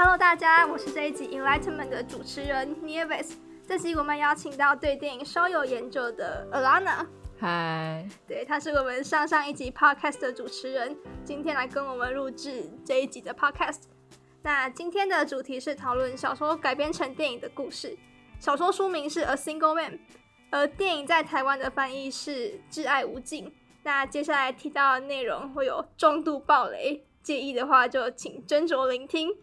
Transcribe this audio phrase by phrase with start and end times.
[0.00, 3.32] Hello，大家，我是这一集 Enlightenment 的主持人 Nieves。
[3.66, 7.04] 这集我们邀请到对电影稍有研究的 Alana。
[7.40, 13.86] 嗨，对，他是我们上上一集 Podcast 的主持人，今天来跟我们录制这一集的 Podcast。
[14.42, 17.98] 那今天的主题是讨论小说改编成电影的故事。
[18.38, 19.94] 小说书名是《A Single Man》，
[20.50, 22.30] 而电影在台湾的翻译是
[22.70, 23.46] 《挚爱无尽》。
[23.82, 29.34] 那接下来提到的内容会有重度暴雷，介意的话就请斟酌聆听。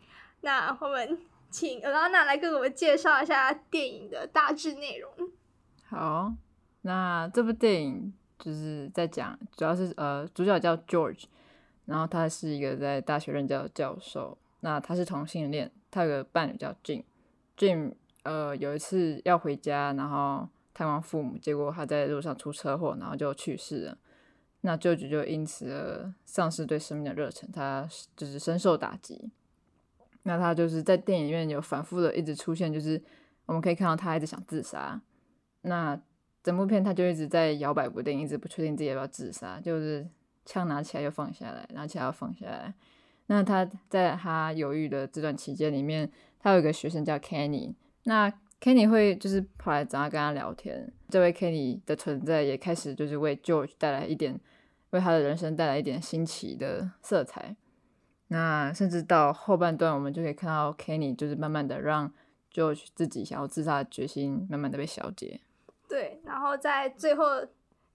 [0.46, 1.18] 那我们
[1.50, 5.12] 请 Alana 来跟我们介绍一下电影的大致内容。
[5.88, 6.32] 好，
[6.84, 11.24] 那这部电影就是在讲，主要是呃，主角叫 George，
[11.86, 14.38] 然后他是一个在大学任教的教授。
[14.60, 17.04] 那他是同性恋，他有个伴侣叫 Jim。
[17.58, 23.98] Jim 呃有一次要回家，然后探望父母，结果他在路上出车祸，然后就去世了。
[24.62, 29.32] 那 George 就因此而丧失对生命的热忱，他就是深受打击。
[30.28, 33.00] 那他就是在电影院有反复的一直出现，就是
[33.46, 35.00] 我们可以看到他一直想自杀。
[35.62, 36.00] 那
[36.44, 40.08] 整部片他就一直在摇摆不定，一直不确定自己要不要自杀，就是
[40.44, 42.74] 枪拿起来又放下来，拿起来又放下来。
[43.28, 47.74] 那他在他犹豫的这段期间里面，他有一个学生叫 Kenny。
[48.04, 50.92] 那 Kenny 会就是跑来找他跟他聊天。
[51.10, 54.40] 这位 Kenny 的存在也开始就是为 George 带来一点，
[54.90, 57.56] 为他的人生带来一点新奇的色彩。
[58.30, 62.12] 那甚至到后半段，我们就可以看到 Kenny 就是慢慢的让
[62.52, 65.42] George 自己想要自杀的决心慢慢的被消解。
[65.88, 67.46] 对，然后在最后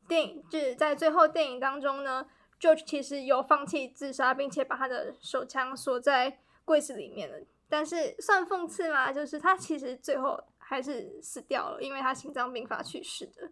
[0.07, 2.25] 电影就是在最后电影当中呢
[2.61, 7.37] ，George 其实有放弃自杀，并且把他的手枪锁在柜子里面了。
[7.69, 13.51] 但是算讽刺嘛，就是他其实最后还是死掉了，因为他心脏病发去世的。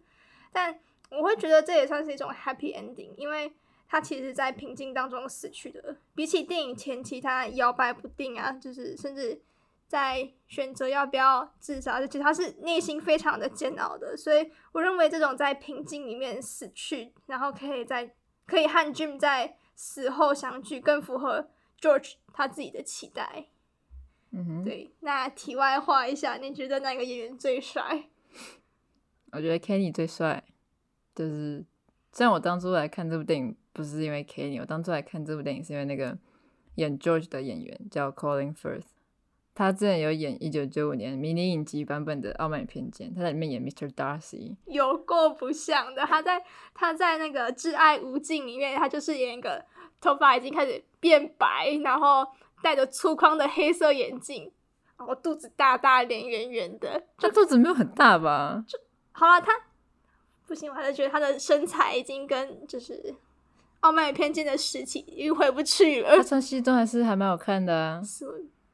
[0.53, 0.79] 但
[1.11, 3.53] 我会觉得这也算是一种 happy ending，因为。
[3.91, 5.97] 他其实，在平静当中死去的。
[6.13, 9.41] 比起电影前期他摇摆不定啊，就是甚至
[9.87, 14.15] 在选择要不要自杀，其实他是内心非常的煎熬的。
[14.15, 18.13] 所以，我认为这种在平静里面死去，然后可以在
[18.45, 21.49] 可以和 Jim 在死后相聚，更符合
[21.81, 23.47] George 他自己的期待。
[24.29, 24.91] 嗯哼，对。
[24.99, 28.03] 那题外话一下，你觉得哪个演员最帅？
[29.31, 30.43] 我觉得 Kenny 最帅，
[31.15, 31.65] 就是
[32.11, 33.57] 虽然我当初来看这部电影。
[33.79, 36.17] 不是因为 Kenny，我当初来看这部电影是因为那个
[36.75, 38.83] 演 George 的演员叫 Colin Firth，
[39.55, 43.89] 他之前有演一九九五年迷你影集版本的《傲慢与偏见》，他在里面演 Mr.
[43.93, 46.05] Darcy，有够不像的。
[46.05, 49.63] 他在他在那个《挚爱无尽》里面，他就是演一个
[50.01, 52.27] 头发已经开始变白，然后
[52.61, 54.51] 戴着粗框的黑色眼镜，
[54.97, 57.01] 然后肚子大大，脸圆圆的。
[57.17, 58.61] 他肚子没有很大吧？
[58.67, 58.77] 就
[59.13, 59.53] 好了，他
[60.45, 63.15] 不行，我还是觉得他的身材已经跟就是。
[63.81, 66.17] 傲慢与偏见的时期已经回不去了。
[66.17, 68.01] 他穿西装还是还蛮好看的啊。
[68.03, 68.25] 是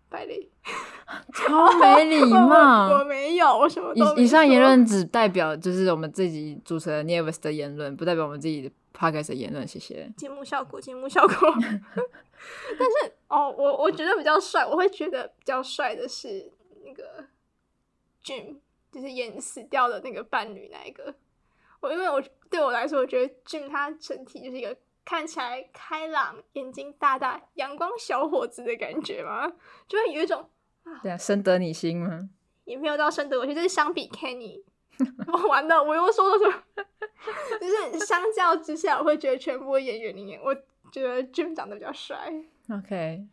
[0.09, 0.49] 百丽，
[1.33, 2.89] 超没礼 貌。
[2.99, 9.67] 我没有，我什么以以上言论只代表就是我们自己主持人 Nevis 的言论，不代表我们自己的 Podcast 的言论。
[9.67, 10.09] 谢谢。
[10.15, 11.35] 节目效果，节目效果。
[12.79, 16.51] 但是哦，我我觉得比较帅，我会觉得比较帅的是
[16.85, 17.25] 那个
[18.23, 18.55] Jim，
[18.91, 21.13] 就是演死掉的那个伴侣那一个。
[21.81, 24.75] 我因为我对我来说，我觉得 Jim 他整体就是一个。
[25.05, 29.47] 看起来开朗、眼睛大大、阳光小伙子的感觉吗？
[29.87, 30.49] 就会有一种
[31.03, 32.27] 对啊，深得你心吗？
[32.65, 34.63] 也没有到深得我心，就是相比 Kenny，
[35.27, 36.63] 我完了，我又说了什么？
[37.61, 40.53] 就是相较之下，我会觉得全部演员里面，我
[40.91, 42.33] 觉得 Jim 长得比较帅。
[42.71, 43.23] OK，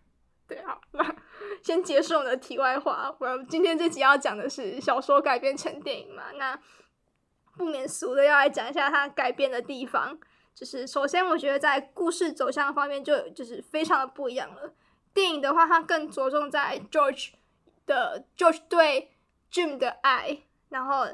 [0.46, 1.16] 对，好，那
[1.64, 3.14] 先结束我的题外话。
[3.18, 6.24] 我今天这集要讲的是小说改编成电影嘛？
[6.36, 6.58] 那
[7.56, 10.18] 不免俗的要来讲一下它改编的地方。
[10.54, 14.74] 就是首先，我觉得在故事走向方面就就是非常的不一样了。
[15.14, 17.30] 电影的话，它更着重在 George
[17.86, 19.12] 的 George 对
[19.50, 21.06] Jim 的爱，然后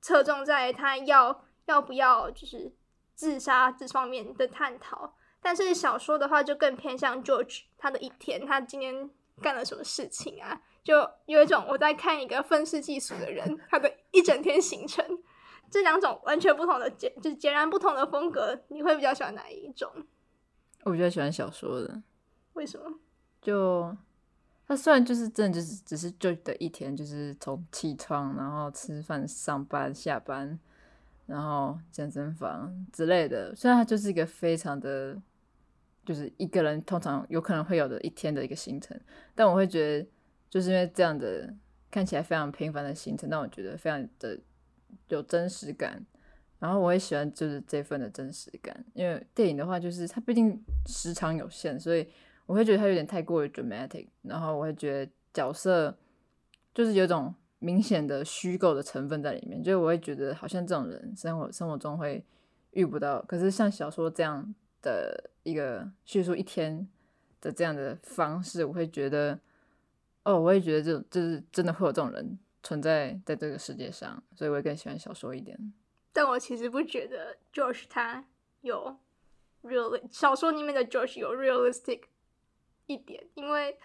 [0.00, 2.72] 侧重在他要要不要就是
[3.14, 5.14] 自杀这方面的探讨。
[5.40, 9.10] 但是小说的话，就更偏向 George 他的一天，他今天
[9.40, 10.60] 干了什么事情啊？
[10.82, 15.22] 就有一种我在看一个愤世嫉俗的人他的一整天行程。
[15.70, 19.90] 这两种完全不同的截，就是截然不同的风格，你会比较喜欢哪一种？
[20.84, 22.02] 我比较喜欢小说的。
[22.54, 22.98] 为什么？
[23.42, 23.96] 就
[24.66, 30.58] 它虽然就是真的就是只是就的一天，就是从起床，然后吃饭、上班、下班，
[31.26, 33.54] 然后健身房之类的。
[33.54, 35.20] 虽然它就是一个非常的，
[36.04, 38.98] 就是一个人通常有可能会有的一天的一个行程，
[39.34, 40.08] 但我会觉得，
[40.48, 41.52] 就是因为这样的
[41.90, 44.38] 看起来非常平凡的行程，让我觉得非常的。
[45.08, 46.04] 有真实感，
[46.58, 52.08] 然后我也喜欢就是这份的真实感，因为电影的话就是它毕竟时长有限，所以
[52.46, 55.96] 我会觉得它有点太过于 dramatic，然后我会觉得角色
[56.74, 62.24] 就是有种明显的虚构的成分在里面，就是我会觉得好像这种人生活生活中会
[62.72, 66.86] 遇不到，可是像小说这样的一个叙述一天
[67.40, 69.38] 的这样的方式，我会觉得，
[70.24, 75.56] 哦，我会觉得这就是真的会有这种人存在在这个世界上，所以我也更喜欢小说一点。
[76.12, 78.24] 但我其实不觉得 George 他
[78.62, 78.98] 有
[79.62, 82.02] real 小说里面的 George 有 realistic
[82.86, 83.78] 一点，因为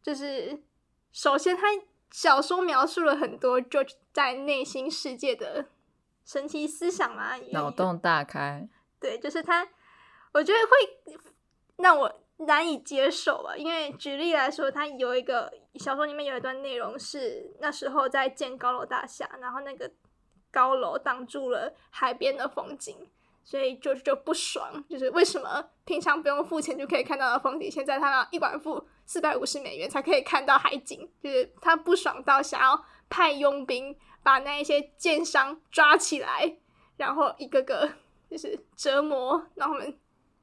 [0.00, 0.62] 就是
[1.10, 1.62] 首先他
[2.12, 5.66] 小说描述了很多 George 在内心世界的
[6.24, 8.68] 神奇思想嘛，脑洞大开，
[9.00, 9.66] 对，就是他，
[10.34, 11.32] 我觉得会
[11.78, 13.56] 让我难以接受啊。
[13.56, 19.90] 因为举例来说，他有一个小说里面有一段内容是那时候在建高楼大厦，然后那个
[20.50, 23.08] 高楼挡住了海边的风景，
[23.42, 36.56] 所以就就不爽，就是为什么平常不用付钱就可以看到的风景，现在他要一管付四百五十美元才可以看到海景，就是他不爽到想要派佣兵把那一些奸商抓起来，
[36.96, 37.90] 然后一个个
[38.30, 39.98] 就是折磨，让他们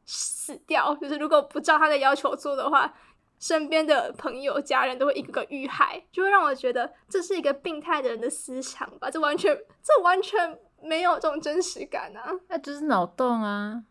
[0.05, 0.95] 死掉。
[0.95, 2.93] 就是如果不照他的要求做的话，
[3.39, 9.09] 身边的朋友、家人都会一个个遇害，就会让我觉得这是一个病态的人的思想吧。
[9.09, 12.31] 这完全，这完全没有这种真实感啊！
[12.49, 13.83] 那就是脑洞啊，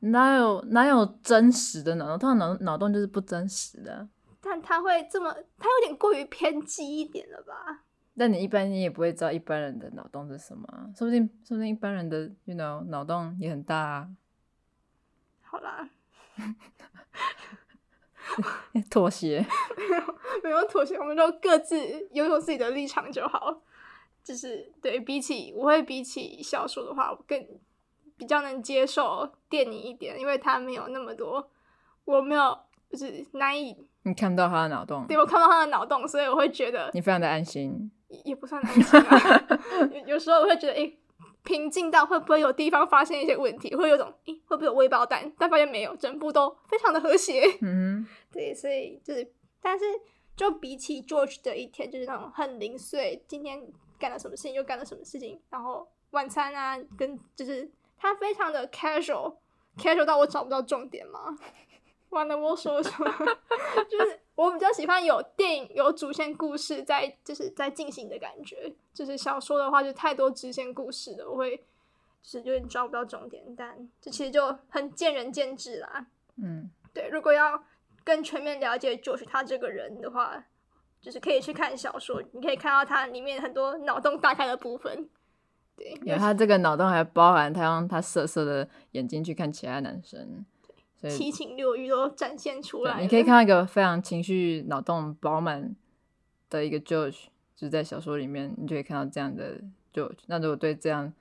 [0.00, 2.18] 哪有哪有真实的脑洞？
[2.18, 4.08] 他的脑脑洞就是不真实的。
[4.40, 7.84] 但他会这么，他有点过于偏激一点了吧？
[8.18, 14.08] 但你一般你也不会知道一般人的脑洞是什么啊，说不定说不定一般人的，you know，脑洞也很大啊。
[15.52, 15.86] 好啦，
[18.90, 19.44] 妥协，
[19.76, 20.02] 没有
[20.42, 21.76] 没有妥协，我们都各自
[22.12, 23.60] 拥有自己的立场就好。
[24.24, 27.46] 就是对比起，我会比起小说的话，我更
[28.16, 31.50] 比较能接受电影一点，因为它没有那么多，
[32.06, 32.58] 我没有
[32.88, 37.90] 就是难以你看不到他的脑洞，对我看到他的脑洞，所以我会觉得你非常的安心。
[38.08, 39.44] 也也不算难心啊。
[39.92, 40.98] 有有时候我会觉得，诶、
[41.44, 45.30] 平静到会不会有地方发现一些问题，会有种，诶、会不会有微爆弹？
[45.38, 47.42] 但发现没有，整部都非常的和谐。
[47.60, 49.84] 嗯 对，所以就是，但是
[50.36, 53.60] 就比起 George 的一天，就是那种很零碎，今天
[53.98, 61.36] 干了什么事情，又干了什么事情，然后晚餐啊，跟就是他非常的 casual，casual 到我找不到重点嘛。
[62.12, 63.10] 完了，我说什么？
[63.88, 68.72] 就是我比较喜欢有电影有主线故事在，就是在进行的感觉。
[68.92, 71.64] 就是小说的话，就太多支线故事了，我会就
[72.22, 73.42] 是有点抓不到重点。
[73.56, 76.06] 但这其实就很见仁见智啦。
[76.36, 77.62] 嗯，对，如果要
[78.04, 80.44] 更全面了解 George 他这个人的话，
[81.00, 85.08] 就是可以去看小说，你可以看到他里面很多脑洞大开的部分。
[85.74, 90.44] 对，因为他这个脑洞还包含他用他色色的眼睛去看其他男生，
[91.10, 95.74] 七情六欲都展现出来你可以看到一个非常情绪脑洞饱满
[96.48, 97.24] 的一个 George，
[97.56, 99.60] 就是在小说里面，你就可以看到这样的
[99.92, 100.18] George。
[100.26, 101.12] 那如果对这样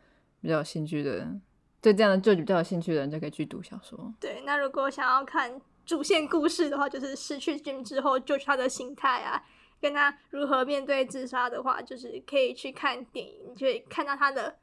[0.41, 1.41] 比较有兴趣的人，
[1.81, 4.13] 对这样的 George 比较有兴趣的人，就可以去读小说。
[4.19, 9.43] 对，那如果想要看主线故事的话，就是失去 Jim 之后，George 他的心态啊，
[9.81, 14.57] 跟他如何面对自杀的话，就是可以去看电影，你就可以看到他的。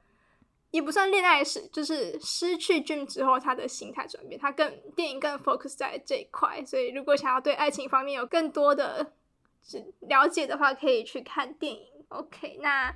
[0.70, 9.12] 也不算恋爱史，就是失去 Jim 之后他的心态转变，他更电影更 focus 在这一块，所以如果想要对爱情方面有更多的
[10.00, 11.86] 了解的话，可以去看电影。
[12.08, 12.94] OK，那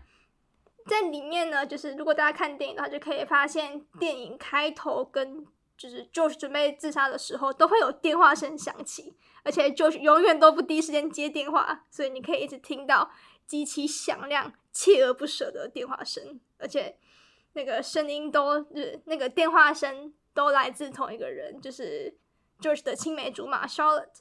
[0.87, 9.14] 在里面呢，就是如果大家看电影的话，就可以发现电影开头跟就是 George 准备自杀的时候，都会有电话声响起，
[9.45, 13.11] 而且 George 永远都不第一时间接电话，所以你可以一直听到
[13.47, 16.97] 极其响亮、锲而不舍的电话声，而且
[17.54, 22.14] 那个声音都是那个电话声都来自同一个人，就是
[22.61, 24.21] George 的青梅竹马 Charlotte。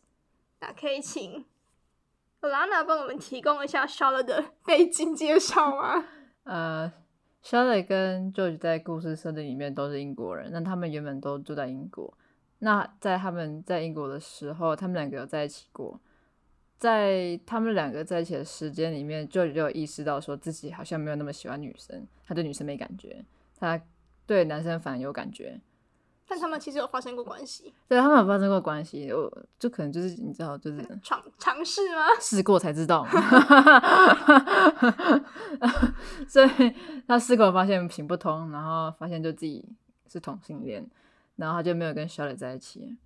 [0.59, 1.45] 那可以请
[2.41, 6.05] Lana 帮我们提供一下 Charlotte 的背景介绍吗？
[6.43, 6.91] 呃
[7.43, 12.13] ，Charlotte 跟 George 在故事设定里面都是英国人，那他们原本都住在英国。
[12.59, 15.99] 那在他们在英国的时候，他们两个有在一起过。
[16.81, 23.23] 在他们两个在一起的时间里面就有意识到说自己好像没有那么喜欢女生，他对女生没感觉，
[23.59, 23.79] 他
[24.25, 25.61] 对男生反而有感觉。
[26.27, 32.01] 但他们其实有发生过关系，对他们有发生过关系，我就可能就是你知道，就是尝尝试吗？
[32.19, 33.11] 试过才知道嘛，
[36.27, 36.49] 所以
[37.07, 39.63] 他试过发现行不通，然后发现就自己
[40.07, 40.83] 是同性恋，
[41.35, 42.97] 然后他就没有跟 Charlotte 在一起。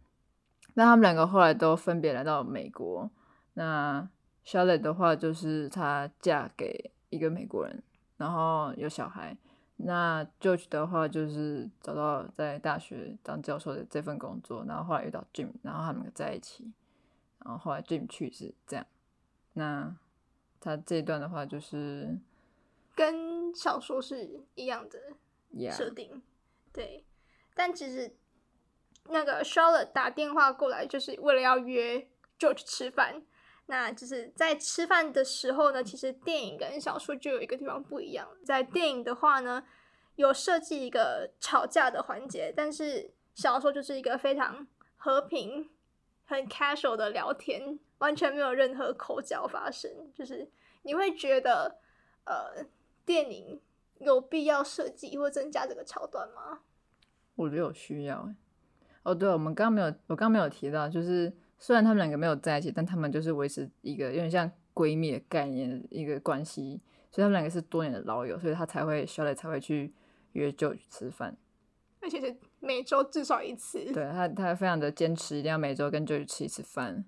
[0.76, 3.12] 那他们两个后来都分别来到美国。
[3.56, 4.08] 那
[4.46, 7.82] Charlotte 的话，就是她嫁给一个美国人，
[8.18, 9.36] 然后有小孩。
[9.78, 16.72] 那 George 的话就是找到在大学当教授的这份工作，然后后来遇到 Jim，然后他们在一起，
[17.40, 18.86] 然后后来 Jim 去世，这样。
[19.54, 19.94] 那
[20.62, 22.18] 他这一段的话就是
[22.96, 25.00] 跟小说是一样的
[25.72, 26.22] 设定，
[26.72, 27.04] 对。
[27.54, 28.16] 但其实
[29.10, 32.08] 那个 Charlotte 打电话过来，就是为了要约
[32.40, 33.24] George 吃饭。
[33.68, 38.28] 那就是在吃饭的时候呢，其实电影跟小说就有一个地方不一样。
[38.44, 39.64] 在电影的话呢，
[40.16, 44.68] 有设计一个吵架的环节，但是小说就是一个非常
[44.98, 45.70] 和平、
[46.26, 49.92] 很 casual 的聊天，完全没有任何口角发生。
[50.14, 50.48] 就是
[50.84, 51.80] 你会觉得，
[52.26, 52.66] 呃，
[53.04, 53.60] 电影
[53.98, 56.60] 有必要设计或增加这个桥段吗？
[57.36, 58.30] 我觉得有需要。
[59.04, 66.82] 哦，对，我们刚没有，我刚没有提到，就是虽然他们两个没有在一起，但他们就是维持一个有点像闺蜜的概念的一个关系，
[67.12, 69.94] 所以他们两个是多年的老友，所以他才会 s o t 才会去
[70.34, 71.38] 约 George 吃饭。
[72.02, 73.84] 而且是每周至少一次。
[73.92, 77.04] 对他，他非常的坚持，一定要每周跟 George 吃一次饭。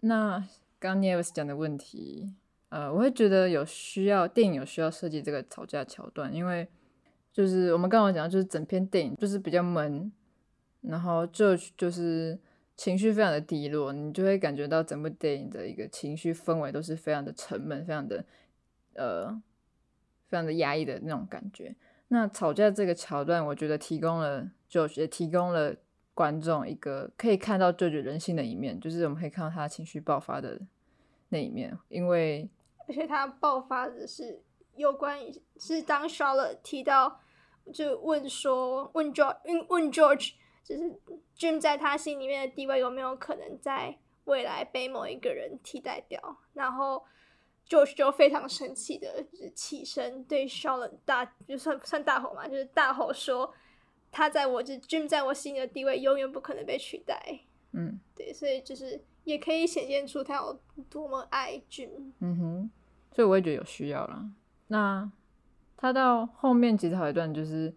[0.00, 0.38] 那
[0.80, 2.34] 刚刚 Neves 讲的问题，
[2.70, 6.66] 呃，我会觉得有需要电影有需要设计这个吵架桥段，因为
[7.32, 10.10] 就是我们刚刚讲，就是整篇电影就是比较闷，
[10.80, 12.38] 然后 George 就是
[12.76, 18.24] 情绪非常的低落，你就会感觉到整部电影的一个情绪氛围都是非常的沉闷，非常的
[18.94, 19.30] 呃，
[20.28, 21.74] 非常的压抑的那种感觉。
[22.08, 25.74] 那吵架这个桥段，我觉得提供了就也提供了
[26.12, 30.60] 观众一个可以看到 George 人性的一面，就是我们可以看到他情绪爆发的
[31.30, 32.48] 那一面，因为
[32.86, 34.42] 而且他爆发的是
[34.76, 37.20] 有关于是当 Charlotte 提到，
[37.72, 40.32] 就问说问 George 问问 George，
[40.64, 40.98] 就是
[41.38, 47.04] Jim 在他心里面的地位有没有可能在未来被某一个人替代掉，然后
[47.68, 53.52] George 就非常生气的，就是起身对 Charlotte 大就算算大吼嘛，就是大吼说
[54.10, 57.40] 他在我就 Jim 在我心里的地位永远不可能被取代。
[57.72, 61.90] 嗯对，所以就是也可以显现出他有多么爱 Jim。
[62.20, 62.70] 嗯哼，
[63.14, 64.24] 所以我也觉得有需要啦。
[64.68, 65.10] 那
[65.76, 67.74] 他到后面其实还有一段就是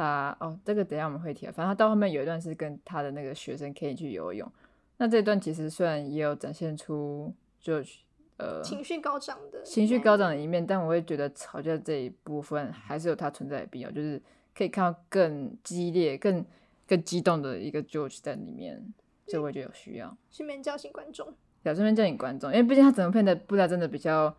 [0.00, 4.50] 他哦，这个等一下我们会提啊，反正他到后面有一段是跟他的那个学生可以去游泳。
[4.96, 7.96] 那这段其实虽然也有展现出 George
[8.36, 14.20] 呃情绪高涨的，情绪高涨的一面，但我会觉得吵架这一部分还是有它存在的必要，就是
[14.54, 16.44] 可以看到更激烈、更
[16.86, 18.82] 更激动的一个 George 在里面，
[19.26, 20.16] 所以我也觉得有需要。
[20.30, 21.26] 顺便叫醒观众。
[21.62, 24.34] 小顺便叫醒观众，因为毕竟他整个片的步调真的比较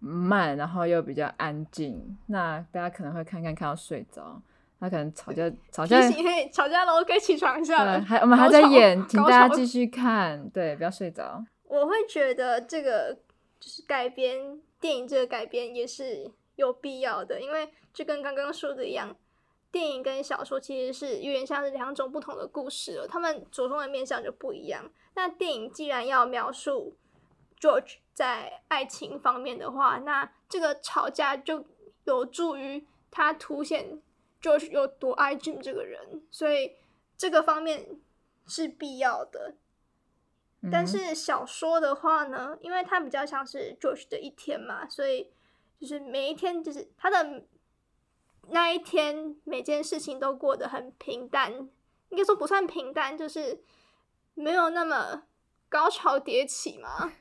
[0.00, 4.42] 慢，然后又比较安静，那大家可能会看看看到睡着。
[4.80, 6.00] 他可能吵架吵架，
[6.50, 8.00] 吵架喽，该起床一下了，。
[8.00, 11.44] 还我们还在演，请大家继续看，对，不要睡着。
[11.64, 13.18] 我会觉得这个
[13.60, 19.14] 就是改编电影，这个改编也是有必要的，因为就跟刚刚说的一样，
[19.70, 24.90] 电影跟小说其实是有点像是两种不同的故事了，他们着重的面向就不一样。
[25.14, 26.96] 那电影既然要描述
[27.60, 31.66] George 在爱情方面的话，那这个吵架就
[32.04, 34.00] 有助于他凸显
[34.40, 36.76] George 有多爱 Jim 这个人，所以
[37.16, 38.00] 这个方面
[38.46, 39.54] 是必要的。
[40.70, 45.30] 但是小说的话呢，因为它比较像是 George 的一天嘛，所以
[45.80, 47.44] 就是每一天就是他的
[48.48, 51.50] 那一天，每件事情都过得很平淡，
[52.10, 53.62] 应该说不算平淡，就是
[54.34, 55.22] 没有那么
[55.70, 57.12] 高潮迭起嘛。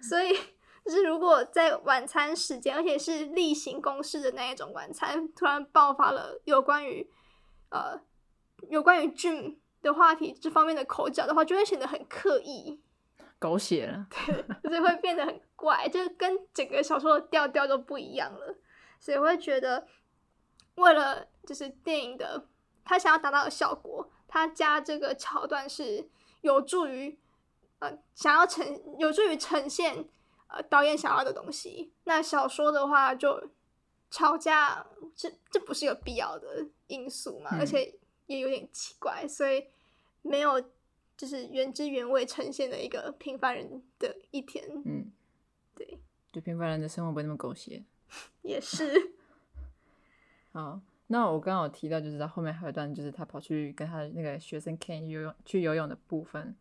[0.00, 0.38] 所以
[0.88, 7.06] 就是如果在晚餐时间，而且是例行公事的那一种晚餐，突然爆发了有关于
[7.68, 8.00] 呃
[8.70, 12.80] 有关于 Jim 的话题这方面的口角的话，就会显得很刻意。
[13.38, 18.56] 狗血了，对就是会变得很怪，就是跟整个小说的调调都不一样了，
[18.98, 19.86] 所以我会觉得，
[20.76, 22.46] 为了就是电影的
[22.82, 26.08] 他想要达到的效果，他加这个桥段是
[26.40, 27.18] 有助于
[27.80, 28.66] 呃想要呈
[28.98, 30.08] 有助于呈现
[30.48, 31.92] 呃导演想要的东西。
[32.04, 33.48] 那小说的话就
[34.10, 37.94] 吵架，这这不是有必要的因素嘛，嗯而且
[38.26, 39.66] 也有点奇怪，所以
[40.22, 40.60] 没有
[41.16, 45.10] 就是原汁原味呈现的一个平凡人的一天，嗯，
[45.74, 45.98] 对，
[46.32, 47.82] 就平凡人的生活不会那么狗血。
[48.42, 49.12] 也是
[50.52, 56.56] 好，那我刚刚有提到，就是他后面还有一段，就是他跑去跟他的那个学生 Ken 游泳去游泳的部分。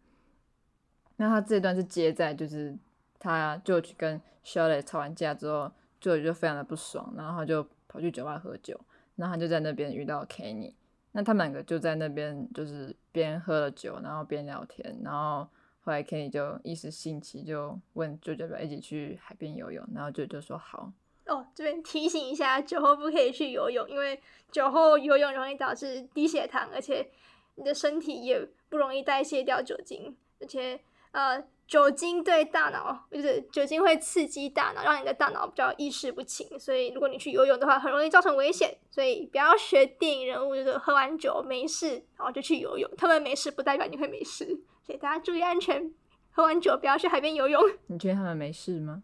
[1.15, 2.77] 那他这段是接在就是
[3.19, 8.79] 他就去跟 Charlotte 吵完架之后，就就非常的不爽，然后他就跑去酒吧喝酒，
[9.15, 10.73] 然后他就在那边遇到 Kenny，
[11.11, 15.47] 那他们两个就在那边就是边喝了酒，然后边聊天，然后
[15.81, 20.91] 后来 Kenny 就一时兴起就问舅舅要不要一起去海边游泳，然后舅舅说好，
[21.25, 24.21] 哦，这边提醒一下，酒后不可以去游泳，因为
[24.51, 27.09] 酒后游泳容易导致低血糖，而且
[27.55, 30.79] 你的身体也不容易代谢掉酒精，而且
[31.11, 38.77] 呃，酒精对大脑就是酒精会刺激大脑，让你的大脑比较意识不清，所以如果你去游泳的话，很容易造成危险。
[38.89, 42.89] 所以不要学电影人物，就是喝完酒没事，然后就去游泳。
[42.97, 44.45] 他们没事不代表你会没事，
[44.85, 45.91] 所以大家注意安全。
[46.31, 47.61] 喝完酒不要去海边游泳。
[47.87, 49.03] 你觉得他们没事吗？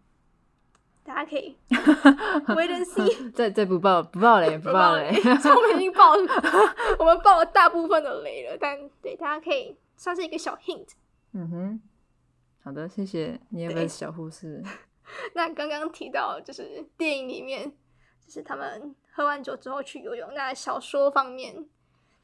[1.03, 3.31] 大家可以 wait and see。
[3.35, 6.11] 这这不爆不爆雷不爆雷，我们已经爆，
[6.97, 8.57] 我们爆了大部分的雷了。
[8.57, 10.87] 但对大家可以算是一个小 hint。
[11.33, 11.81] 嗯哼，
[12.63, 14.63] 好的，谢谢你，有个小护士。
[15.35, 17.69] 那刚刚提到就是电影里面，
[18.25, 20.33] 就是他们喝完酒之后去游泳。
[20.33, 21.53] 那小说方面，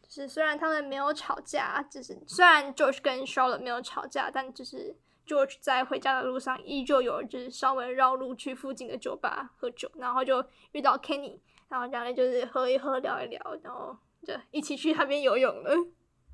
[0.01, 4.96] 就是虽然他们没有吵架，就是虽然 George 跟 Charlotte 没有吵架，但就是。
[5.27, 15.72] George 在回家的路上，依旧有就是稍微绕路去附近的酒吧喝酒，然后就遇到 Kenny，然后两人就是喝一喝聊一聊，然后就一起去海边游泳了。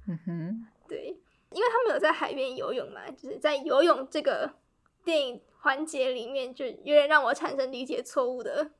[0.07, 1.19] 嗯哼，对，
[1.55, 4.51] 因为他们有在海边游泳嘛，就是在游泳这个
[5.03, 8.71] 电影环节里面，就有点让我产生理解错误的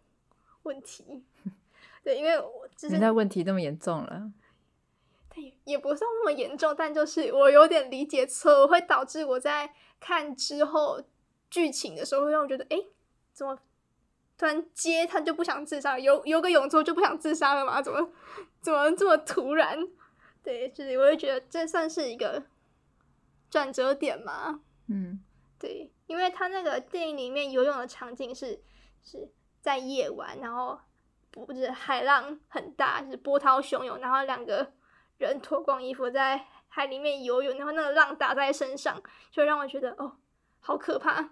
[0.63, 1.23] 问题。
[2.03, 4.31] 对，因为我现在问题那么严重了。
[5.65, 11.03] 也不算那么严重，但就是我有点理解错误，会导致我在看之后
[11.49, 12.77] 剧情的时候，会让我觉得，哎，
[13.33, 13.59] 怎么
[14.37, 17.81] 突然接他就不想自杀，游游个泳之后就不想自杀了吗？
[17.81, 18.09] 怎么
[18.61, 19.85] 怎么这么突然？
[20.41, 22.41] 对，就是我会觉得这算是一个
[23.49, 24.61] 转折点嘛。
[24.87, 25.19] 嗯，
[25.59, 28.61] 对，因为他那个电影里面游泳的场景是
[29.03, 29.29] 是
[29.61, 30.79] 在夜晚，然后
[31.31, 34.73] 不是海浪很大，就是波涛汹涌，然后两个。
[35.17, 40.17] 人脱光衣服在海里面游泳，然后那个浪打在身上，就让我觉得哦，
[40.59, 41.29] 好可怕！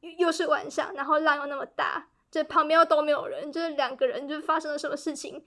[0.00, 5.44] 又又是晚上，然后浪又那么大，这旁边又都没有人，就是两个人，就发生了什么事情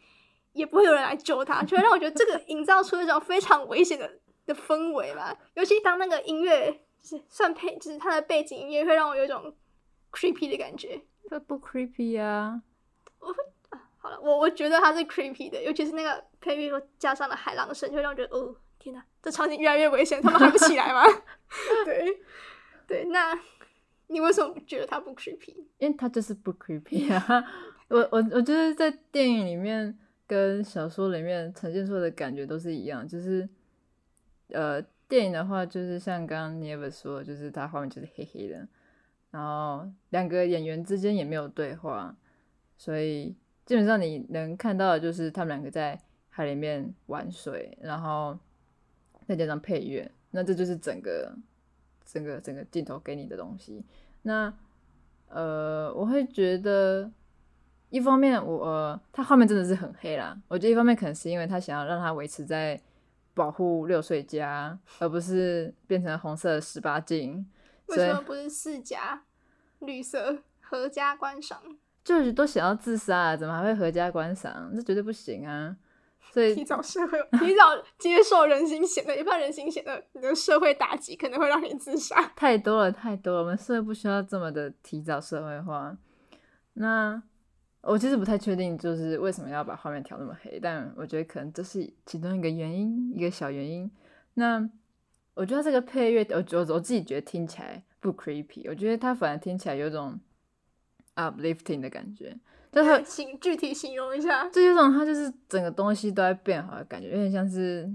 [0.53, 4.09] 也不会有人来救他， 就会让我觉得这个营造出一种非常危险的
[4.47, 5.37] 的氛围吧。
[5.53, 9.53] 尤其当那个音乐就是算配，就是它的背景音乐会让我有一种
[10.11, 10.99] creepy 的感觉。
[11.29, 12.63] 这不 creepy 啊？
[13.19, 13.35] 我会。
[13.99, 21.03] 好了，我我觉得它是 creepy 的，尤其是那个配乐加上了海浪声，就会让我觉得哦，天哪，这场景越来越危险，他们还不起来吗？
[21.83, 22.17] 对
[22.87, 23.37] 对，那
[24.05, 25.55] 你为什么觉得它不 creepy？
[25.79, 27.43] 因为它就是不 creepy 啊！
[27.89, 33.49] 我我我觉得在电影里面跟小说里面呈现出的感觉都是一样，就是
[34.49, 38.67] 呃，电影的话就是像刚刚 Never 说，就是它画面就是黑黑的，
[39.31, 42.15] 然后两个演员之间也没有对话，
[42.77, 43.35] 所以。
[43.67, 48.39] 基本上你能看到的就是他们两个在海里面玩水，然后
[49.27, 51.35] 再加上配乐，那这就是整个
[52.05, 53.83] 整个整个镜头给你的东西。
[54.21, 54.53] 那
[55.27, 57.11] 呃，我会觉得
[57.89, 62.81] 一方面我他画面真的是很黑啦，我觉得一方面可能是因为他想要让它维持在
[63.37, 67.49] 保护六岁家，而不是变成红色十八禁。
[67.85, 69.23] 为什么不是四家
[69.79, 71.61] 绿色合家观赏？
[72.03, 74.71] 就是都想要自杀，怎么还会合家观赏？
[74.75, 75.77] 这绝对不行啊！
[76.31, 77.63] 所以提早社会，提早
[77.97, 82.21] 接受人心险恶，一怕人心险恶，你的社会打击可能会让你自杀。
[82.35, 85.95] 太多了，太多了，我们社会不需要这么的提早社会化。
[86.73, 87.21] 那
[87.87, 93.89] 我其实不太确定，就是为什么要把画面调那么黑，但我觉得可能这是其中一个原因，一个小原因。
[94.35, 94.69] 那
[95.33, 100.19] 我觉得这个配乐，我我我自己觉得听起来不 creepy，我觉得它反而听起来有种。
[101.17, 102.37] uplifting 的感觉，
[102.71, 107.91] 就是 形具体形容一下，就有种它就是整个东西都在变好的感觉，有点像是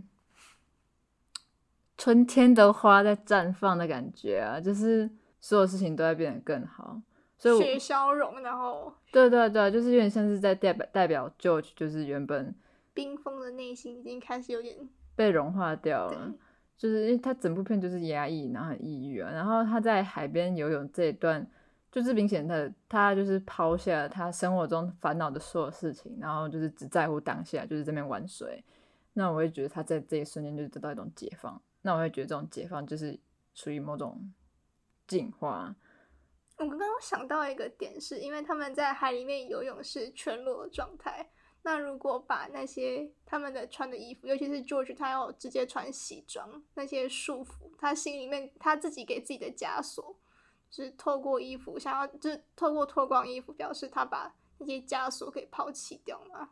[1.97, 5.09] 春天的花在绽放的感觉啊，就是
[5.41, 7.01] 所有事情都在变得更好，
[7.51, 12.55] 所以雪消融，然后对对对，就是有点像是在代表代表 George，就是原本
[12.95, 14.77] 冰封的内心已经开始有点
[15.15, 16.33] 被融化掉了，
[16.77, 21.47] 就是因为他整部片就是压抑，然后很抑郁啊，然后他在海边游泳这一段。
[21.91, 28.65] 就是明显的，他就是抛下了他生活中烦恼的所有事情，然后就是只在乎当下，就是这边玩水。
[29.13, 31.61] 那我会觉得他在这一瞬间就得到一种解放。
[31.83, 33.21] 那我会觉得这种解放就是
[33.53, 34.33] 属于某种
[35.07, 35.77] 进化。
[36.65, 41.31] 我刚刚想到一个点，是因为他们在海里面游泳是全裸状态。
[41.63, 50.17] 那如果把那些他们的穿的衣服，尤其是 George，他要直接穿西装，那些束缚，他心里面他自己给自己的枷锁。
[50.75, 56.49] 是透过衣服想要，就是透过脱光衣服表示他把那些枷锁给抛弃掉吗？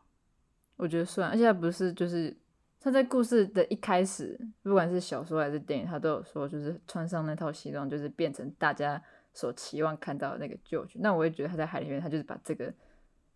[0.75, 2.37] 我觉得算，而且不是，就是
[2.79, 9.01] 他在故事的一开始，不管是小说还是电影，他都有说，就是穿上那套西装，就是变成大家
[9.33, 10.93] 所期望看到的那个 George。
[10.95, 12.73] 那我也觉得他在海里面，他就是把这个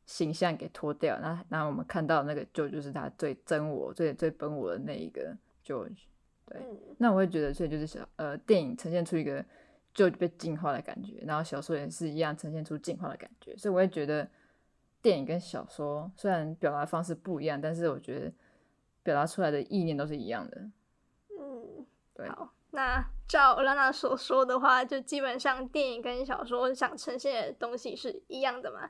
[0.05, 6.03] 形象给脱掉，那那我们看到那个 George 就是他最真我、最最本我的那一个 George。
[6.45, 9.43] 对，嗯那我会觉得，所以就是小呃，电影呈现出一个
[9.95, 14.29] George 被进化的感觉，然后小说也是一样呈现出进化的感觉，所以我也觉得
[15.01, 18.31] 电影跟小说虽然表达方式不一样，但是我觉得
[19.01, 20.69] 表达出来的意念都是一样的。
[21.31, 28.89] 嗯，对好，那照拉娜所说的话，就基本上电影跟小说想呈现的东西是一样的嘛。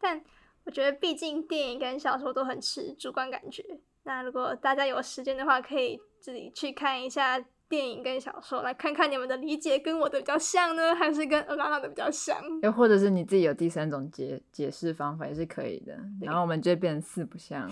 [0.00, 0.22] 但
[0.64, 3.62] 我觉得，毕竟电影跟小说都很吃主观感觉。
[4.04, 12.36] 那如果大家有时间的话，可以自己去看一下电影跟小说，来看看你们的理解跟我的比较像呢，还是跟拉娜的比较像？
[12.62, 17.70] 又或者是你自己有第三种解解释方法也是可以的，然后我们就会变成四不像，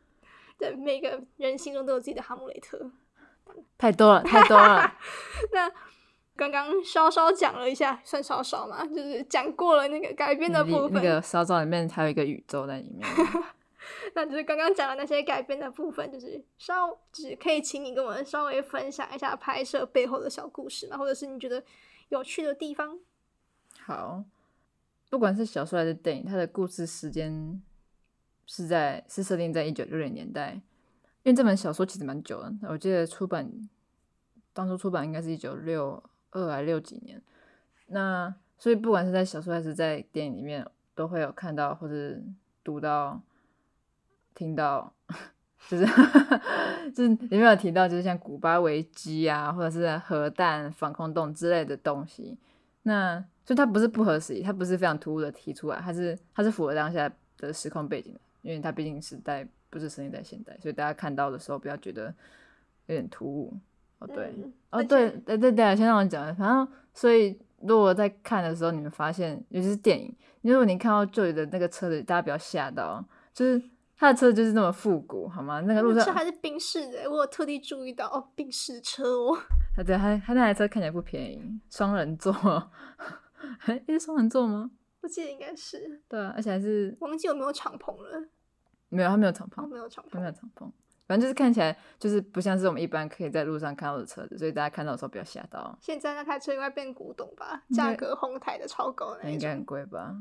[0.58, 2.90] 对，每个人心中都有自己的哈姆雷特。
[3.78, 4.92] 太多了，太多了。
[5.52, 5.70] 那
[6.36, 10.92] 刚刚稍稍讲了一下，算稍稍嘛，就是讲过了那个改编的部分。
[10.94, 13.06] 那个稍稍里面还有一个宇宙在里面。
[14.14, 21.62] 那就是刚刚讲的那些改编的部分，就是稍，就是可以请你跟我们稍微分享一下拍摄背后的小故事嘛，或者是你觉得
[22.08, 22.98] 有趣的地方。
[23.84, 24.24] 好，
[25.08, 27.60] 不管是小说还是电影，它的故事时间
[28.46, 30.60] 是在是设定在一九六零年代，
[31.22, 33.50] 因为这本小说其实蛮久的，我记得出版
[34.52, 37.20] 当初出版应该是一九六二还六几年，
[37.88, 42.18] 那所以不管是在小说还是在电影里面，都会有看到或者
[42.62, 43.20] 读到、
[44.34, 44.92] 听到，
[45.68, 45.86] 就是
[46.94, 52.38] 就是里面有提到，就是像古巴危机啊，或者是核弹、防空洞之类的东西。
[52.82, 62.12] 那就它不是不合时宜，它不是非常突兀的提出来，它是它是符合当下的时空背景的，因为它毕竟是代不是设定在现代，所以大家看到的时候不要觉得
[62.86, 63.56] 有点突兀。
[64.00, 73.04] 哦，对，嗯哦，对，对对对，先让我讲，反正所以如果在看的时候，你们发现，尤其是电影，如果你看到 Joy 的那个车子，大家不要吓到，
[73.34, 73.62] 就是
[73.96, 75.60] 他的车就是那么复古，好吗？
[75.60, 79.38] 那个路上，这还是宾士的，我有特地注意到哦，宾士车哦。
[79.76, 82.32] 他对他他那台车看起来不便宜，双人座，
[83.66, 84.70] 诶是双人座吗？
[85.02, 88.26] 我记得应该是，对啊，而且还是忘记有没有敞篷了，
[88.90, 90.32] 没有，他没有敞哦，篷，没有敞他没有。
[90.32, 90.70] 敞篷，
[91.06, 99.64] 反正就是看起来就是不像是我们一般可以在路上看到的车子，所以大家看到的时候不要吓到，现在那台车应该变古董吧，价格哄抬的超高应该很。
[99.64, 100.14] 贵吧？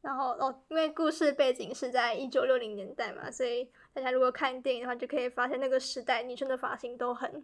[0.00, 7.42] 然后哦，因为故事背景是在一九六零年代嘛，所以大家如果看电影的话，就可以发现那个时代女生的发型都很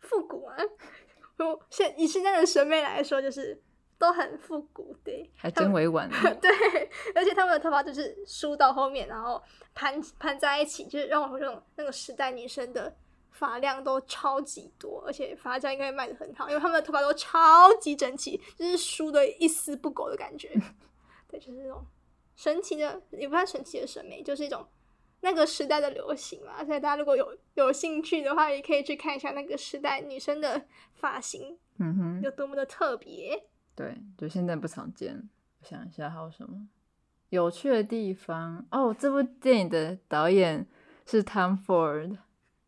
[0.00, 0.56] 复古啊。
[1.38, 3.62] 我现以现在的审美来说，就是
[3.98, 6.08] 都很复古，对，还真委婉。
[6.40, 6.50] 对，
[7.14, 9.42] 而且他们的头发就是梳到后面，然后
[9.74, 12.94] 盘盘在一起，就是让我有种那个时代女生的
[13.30, 20.50] 发量都超级多，而且发胶应该卖的很好，因为他们的头发都超级整齐，就是梳的一丝不苟的感觉。
[21.28, 21.84] 对，就是那种
[22.36, 24.66] 神奇的，也不算神奇的审美，就是一种
[25.20, 26.64] 那个时代的流行嘛。
[26.64, 33.42] 所以大家如果有有兴趣的话，也可以去看一下那个时代女生的发型嗯哼，有多么的特别。
[33.76, 35.28] 对，就现在不常见。
[35.60, 36.66] 我想一下还有什么
[37.28, 38.92] 有趣的地方哦。
[38.98, 40.66] 这部电影的导演
[41.04, 42.16] 是 Tom Ford。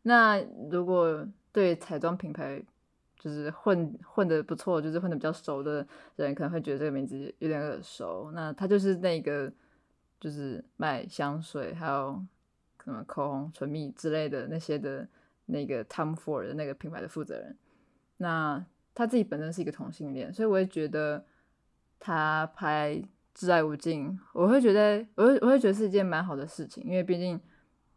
[0.03, 0.41] 那
[0.71, 2.63] 如果对彩妆品牌
[3.19, 8.31] 就是混混的不错，就是混的比较熟的人，可能会觉得这个名字有点耳熟。
[8.33, 9.53] 那他就是那个
[10.21, 12.23] 就是卖香水还有
[12.85, 15.09] 什么口红、唇蜜之类的那些的
[15.47, 17.57] 那个 Tom Ford 的那个品牌的负责人。
[18.19, 18.65] 那
[18.99, 21.25] 他自己本身是一个同性恋，所以我也觉得
[22.01, 22.97] 他拍
[23.33, 27.41] 《挚爱无尽》，我会觉得，我会我会觉得是一件蛮好的事情，因为毕竟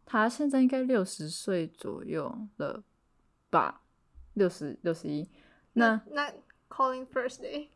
[0.06, 2.84] 他现在应该六十岁左右了
[3.50, 3.82] 吧，
[4.34, 5.28] 六十六十一。
[5.72, 6.32] 那那
[6.68, 7.66] Calling First Day，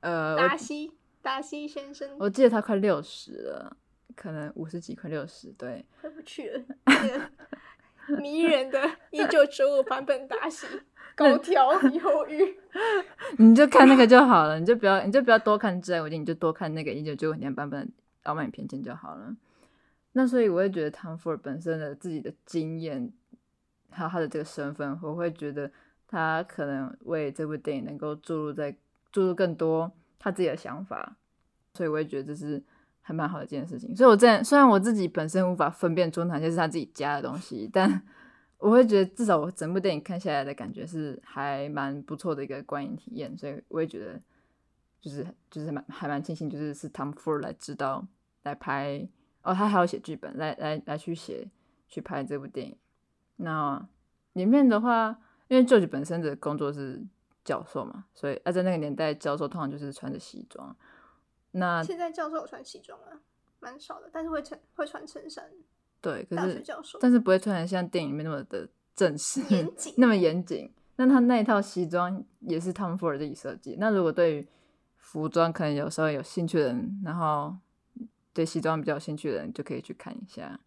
[0.00, 3.74] 呃，达西达西先生我记得他快六十了，
[4.14, 5.82] 可能五十几，快六十，对。
[6.02, 7.30] 回不去了，
[8.20, 8.78] 迷人的
[9.12, 10.66] 一九九五版本达西，
[11.18, 12.56] 高挑忧郁。
[13.42, 17.86] 你就看那个 就好了，你就不要，你就不要多看《挚爱无尽》，你就多看那个一九九五年版本的
[18.22, 19.34] 《傲慢与偏见》就好了。
[20.12, 23.12] 那所以我会觉得 Tom Ford 本身的自己的经验，
[23.90, 25.70] 还有他的这个身份，我会觉得
[26.06, 28.76] 他可能为这部电影能够注入在
[29.10, 31.16] 注入更多他自己的想法，
[31.74, 32.62] 所以我也觉得这是
[33.00, 33.94] 还蛮好的一件事情。
[33.94, 38.02] 所以我这样虽然我自己本身无法分辨出哪些是他自己加的东西，但
[38.58, 44.20] 我会觉得至少我整部电影看下来的感觉是还蛮不错的一个观影体验，所以我也觉得
[45.00, 48.04] 就是就是蛮还蛮庆幸，就是是 Tom Ford 来指导
[48.42, 49.08] 来拍
[49.42, 51.48] 哦，他还要写剧本来来来去写
[51.86, 52.76] 去拍这部电影。
[53.36, 53.88] 那
[54.32, 57.00] 里面的话，因为 George 本身的工作是
[57.44, 60.76] 教授嘛，所以啊，在那个年代，教授通常就是穿着西装。
[61.52, 63.20] 那现在教授有穿西装啊，
[63.60, 65.48] 蛮少的，但是会穿会穿衬衫。
[66.00, 66.62] 对，可是
[67.00, 69.40] 但是不会穿的像电影里面那么的正式，
[69.96, 70.70] 那么严谨。
[70.96, 73.76] 那他那一套西装也是 Tom Ford 自己设计。
[73.78, 74.48] 那如果对于
[74.96, 77.56] 服装可能有时候有兴趣的人，然后
[78.32, 80.58] 对西装比较有兴趣的人，就可以去看一下。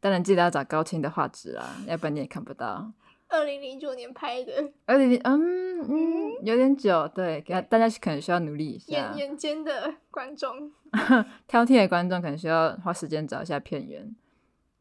[0.00, 2.92] 当然记得要找高清的画质啊，要不然你也看不到。
[3.28, 4.52] 二零零九年拍的，
[4.84, 9.16] 而且嗯嗯有点久，对，给大家可能需要努力一下眼。
[9.16, 10.70] 眼尖的观众，
[11.48, 14.14] 挑剔的观众可能需要花时间找一下片源。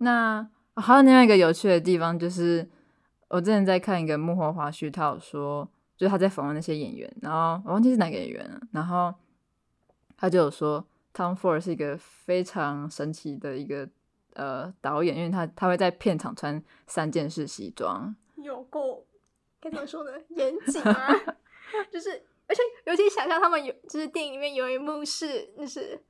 [0.04, 2.68] 那还有另外一个有趣的地方，就是
[3.28, 9.14] 我之前在看一个幕后花絮，他有说，就是他在访问那些演员，然后我忘记是哪个演员了，然后
[10.18, 10.84] 他就有说
[11.14, 13.88] ，Tom Ford 是一个非常神奇的一个
[14.34, 19.06] 呃导演，因为他他会在片场穿三件式西装，有够
[19.60, 20.12] 该怎么说呢？
[20.30, 21.14] 严谨啊，
[21.92, 22.10] 就是
[22.48, 26.02] 而且尤其想象他们有，就是电影里面有一幕是，就是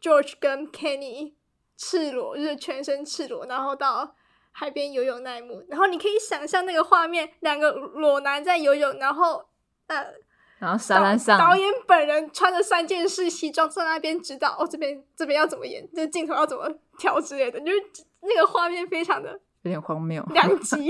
[0.00, 1.34] George 跟 Kenny
[1.76, 4.14] 赤裸，就是全身赤裸，然后到
[4.52, 9.44] 海边游泳那一幕，然后你可以想象那个画面，两个裸男在游泳，然后
[9.86, 10.14] 呃。
[10.60, 17.82] 然后沙滩上导导演本人穿着三件式西装在那边指导，哦，这边这边要怎么演，这镜头要怎么调之类的，就是
[18.20, 20.24] 那个画面非常的有点荒谬。
[20.30, 20.88] 两 极，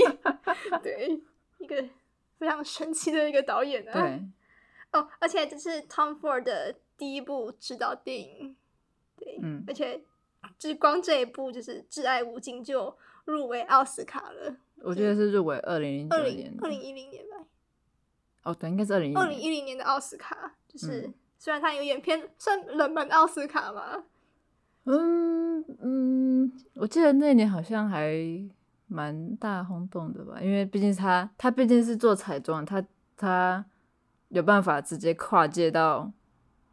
[0.81, 1.19] 对，
[1.57, 1.83] 一个
[2.39, 3.91] 非常神奇的一个导演啊。
[3.91, 4.21] 对，
[4.93, 8.55] 哦，而且这是 Tom Ford 的第一部指导电影，
[9.17, 9.99] 对，嗯而且
[10.57, 16.51] 就是光这一部就是《挚爱无尽》就入围奥斯卡了，我觉得是入围二零零二九年的。
[16.51, 17.45] 零二零一零年吧，
[18.43, 21.13] 哦，对，应该是二零一二零一零年的奥斯卡，就是、嗯。
[21.37, 24.03] 虽然它有点偏算冷门奥斯卡嘛，
[24.85, 28.17] 嗯嗯，我记得那年好像还
[28.87, 32.83] 蛮大轰动的吧，因为毕竟是他他毕竟是做彩妆，他
[33.15, 33.63] 他
[34.29, 36.11] 有办法直接跨界到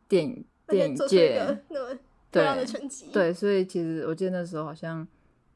[0.09, 1.99] 电影电影界，那么
[2.33, 5.07] 漂亮的对成绩，，对，所以其实我记得那时候好像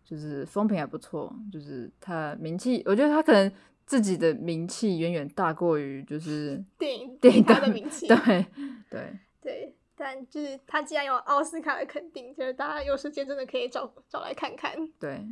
[0.04, 3.50] 就是风评还不错，就是他名气，我觉得他可能
[3.86, 8.46] 自己的名气远远大过于就是 电影电影的名 气， 对
[8.90, 15.24] 对对，但就是他既然有奥斯卡的肯定，就是大家有时间真的可以找找来看看对，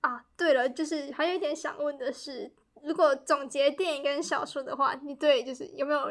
[0.00, 0.24] 啊。
[0.36, 2.50] 对了，就是还有一点想问的是，
[2.82, 6.10] 如果总结电影跟小说的话，你对就是有没有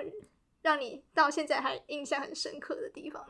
[0.62, 3.26] 让你到现在还印象很深刻的地方？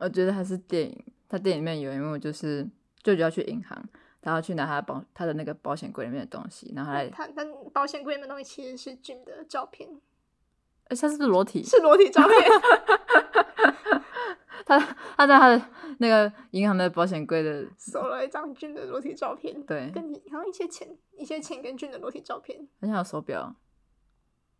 [0.00, 2.66] 我觉得还是电影，他电影里面有一幕就是
[3.02, 3.80] 舅舅要去银行，
[4.20, 9.88] 他要去拿他的保他的那个保险柜里面的东西，然后他来，他他保险柜里面的东西其实是 Jim 的照片，
[10.84, 11.62] 哎、他是不是裸体？
[11.62, 12.34] 是裸体照片。
[14.66, 14.78] 他
[15.16, 15.60] 他在他的
[15.98, 23.56] 那个银行的保险柜的，搜了一张俊的裸体照片，对，跟你好像一些钱，一些钱跟俊的裸体照片，好像有手表，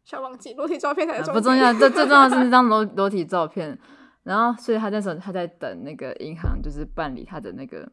[0.05, 3.79] 小忘记裸体照片才啊是不重要，最最重要的是那张裸裸体照片。
[4.22, 7.90] 然后，所以他那时候他在等那个银行，就是办理他的那个，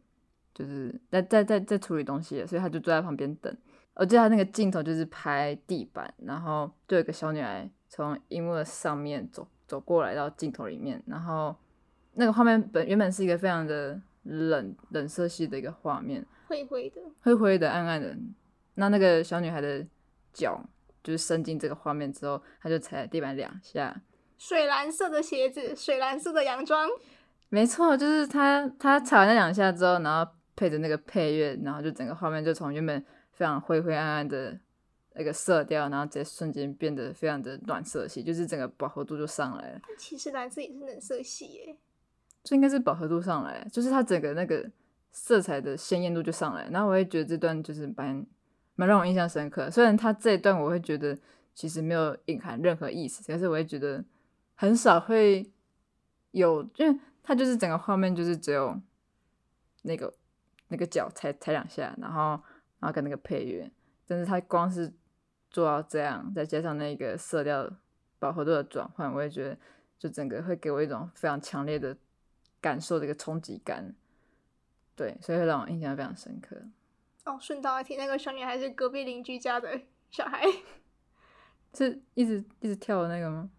[0.54, 3.56] 就是在在在在处理东西，所以他就坐在旁边等。
[3.96, 11.56] 我记得他那个镜头就是拍地板，然后就有一个小女孩从荧幕的上面走走过来到镜头里面，然后
[12.13, 18.16] 那个画面本原本是一个非常的冷冷色系的一个画面，灰灰的，灰灰的、暗暗的。
[18.76, 19.84] 那那个小女孩的
[20.34, 20.63] 脚
[21.02, 24.00] 就是伸进这个画面之后，她就踩在地板两下。
[24.38, 26.88] 水蓝色的鞋子，水蓝色的洋装，
[27.50, 34.60] 没错，就是他，他踩完那两下之后，然后配着那个配乐，然后就整个画面就从原本非常灰灰暗暗的
[35.13, 39.80] 那个色调，然后直接瞬间变得非常的暖色系，就是整个饱和度就上来了。
[39.88, 41.78] 但其实蓝色也是冷色系耶。
[42.43, 44.69] 这应该是饱和度上来，就是它整个那个
[45.12, 46.69] 色彩的鲜艳度就上来。
[46.71, 48.26] 然后我会觉得这段就是蛮
[48.76, 49.69] 蛮让我印象深刻。
[49.69, 51.17] 虽然它这一段我会觉得
[51.54, 54.02] 其实没有隐含任何意思，但是我会觉得
[54.60, 55.52] 很少会
[56.32, 58.76] 有，因为它就是整个画面就是只有
[59.84, 60.12] 那个
[60.70, 62.32] 那个脚踩踩两下，然后
[62.80, 63.72] 然后跟那个配乐，
[64.08, 64.91] 但是它光是
[65.52, 67.72] 做到这样，再加上那个色调
[68.17, 69.56] 饱和度的转换，我也觉得
[70.00, 71.96] 就整个会给我一种非常强烈的
[72.60, 73.93] 感受的一个冲击感，
[74.96, 76.56] 对，所以会让我印象非常深刻。
[77.26, 80.43] 哦，顺道一提，那个小女孩是隔壁邻居家的小孩，
[81.76, 83.52] 是一直一直跳的那个吗？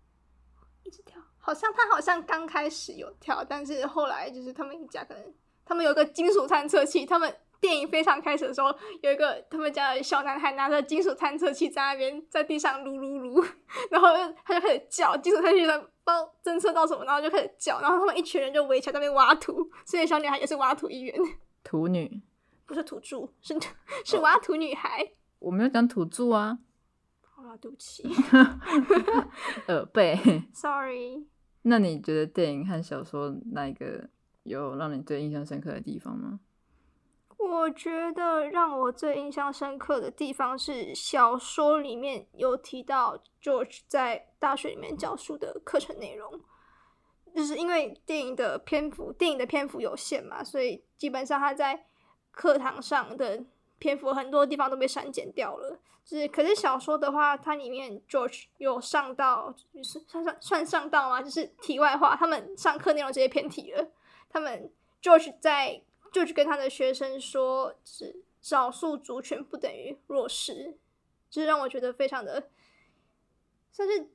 [0.88, 5.22] 一直跳，好像他好像刚开始有跳，但是后来就是他们一家可能
[5.66, 13.44] 他们有个金属探测器，他们电影非常开始的时候，有一个他们家的小男孩拿着金属探测器在那边在地上撸撸撸，
[13.92, 14.08] 然后
[14.46, 21.14] 他就开始叫，金属探测器在不知道侦测到什么，然后就开始叫，然后他们一群人就围起来在那边挖土，所以小女孩也是挖土一员，
[21.62, 22.22] 土女，
[22.64, 23.54] 不是土著，是
[24.06, 25.06] 是挖土女孩。
[25.38, 26.58] 我没有讲土著啊，
[27.38, 28.02] 好啦，对不起
[29.68, 30.18] 耳背。
[30.52, 31.24] sorry。
[31.62, 34.08] 那你觉得电影和小说哪一个
[34.42, 36.40] 有让你最印象深刻的地方吗？
[37.36, 46.40] 我觉得让我最印象深刻的地方是小说里面有提到 George 在大学里面教书的课程内容，
[47.36, 51.86] 就是因为电影的篇幅，电影的篇幅有限嘛，所以基本上他在
[52.32, 53.44] 课堂上的
[53.78, 55.78] 篇幅很多地方都被删减掉了。
[56.08, 61.20] 是，可是小说的话，它里面 George 有上到，就是算算算上到吗？
[61.20, 63.90] 就是题外话，他们上课内容直接偏题了。
[64.30, 70.78] 他们 George 在 George 跟他的学生说，是少数族群不等于弱势，
[71.28, 72.48] 就是让我觉得非常的，
[73.70, 74.08] 算是，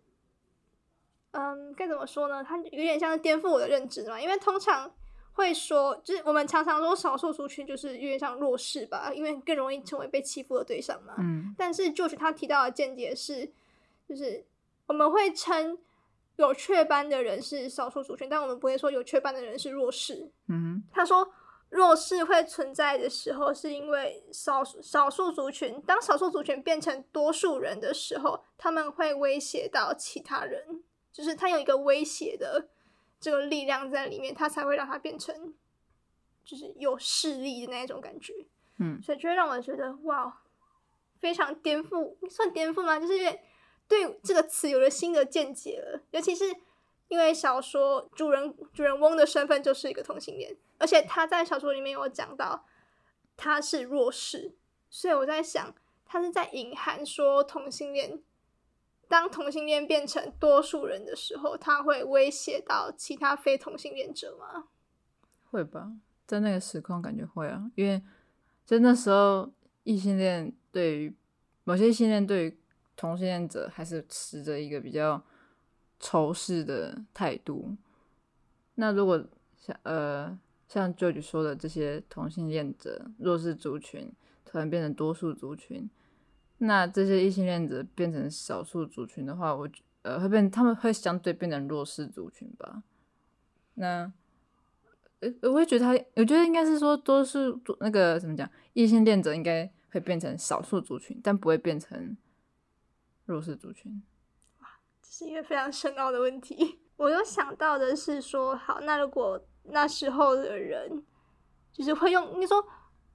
[1.30, 2.44] 嗯，该怎么说呢？
[2.44, 4.92] 它有点像是颠覆我的认知嘛，因为通常
[5.34, 11.16] 会说，就是我们常常说少数族群就是有点像弱势吧，因为更容易成为被欺负的对象嘛。
[11.18, 13.52] 嗯但是 George 他提到的见解是，
[14.08, 14.46] 就是
[14.88, 15.78] 我们会称
[16.36, 20.32] 有雀斑的人是少数族群，但我们不会说有雀斑的人是弱势。
[20.48, 21.28] 嗯他说，
[21.70, 32.68] 弱势会存在的时候，是因为少数少数族群，当少数族群变成多数人的时候，他们会威胁到其他人，就是他有一个威胁的
[33.24, 35.54] 这个力量在里面，他才会让他变成
[36.44, 38.34] 就是有势力的那一种感觉。
[38.80, 40.42] 嗯所以就会让我觉得哇，
[41.22, 43.00] 非常颠覆，算颠覆吗？
[43.00, 43.14] 就是
[43.88, 46.54] 对这个词有了新的见解了，尤其是
[47.08, 52.66] 因为小说主人主人翁的身份就是一个同性恋，而且他在小说里面有讲到
[53.38, 54.52] 他是弱势，
[54.90, 55.74] 所以我在想，
[56.06, 58.22] 他是在隐含说同性恋。
[59.08, 64.66] 当同性恋变成多数人的时候，他会威胁到其他非同性恋者吗？
[65.52, 65.92] 会吧，
[66.26, 68.02] 在那个时空感觉会啊，因为
[68.66, 69.52] 就那时候
[69.84, 71.14] 异性恋对于
[71.64, 72.58] 某些异性恋对于
[72.96, 75.22] 同性恋者还是持着一个比较
[76.00, 77.76] 仇视的态度。
[78.76, 79.24] 那如果
[79.58, 84.12] 像呃像舅舅说的这些同性恋者弱势族群
[84.44, 85.88] 突然变成多数族群，
[86.66, 89.70] 那这些异性恋者变成少数族群的话，我
[90.04, 92.84] 呃会变他们会相对变成弱势族群吧。
[93.74, 94.12] 那
[95.20, 102.16] 呃，我会觉得他，我觉得应该是说多数族那个怎么讲，异性恋者应该会变成少数族群，但不会变成
[103.26, 104.02] 弱势族群。
[104.60, 104.68] 哇
[105.02, 106.80] 这是一个非常深奥的问题。
[106.96, 111.04] 我有想到的是说，好，那如果那时候的人
[111.74, 112.66] 就是会用，你说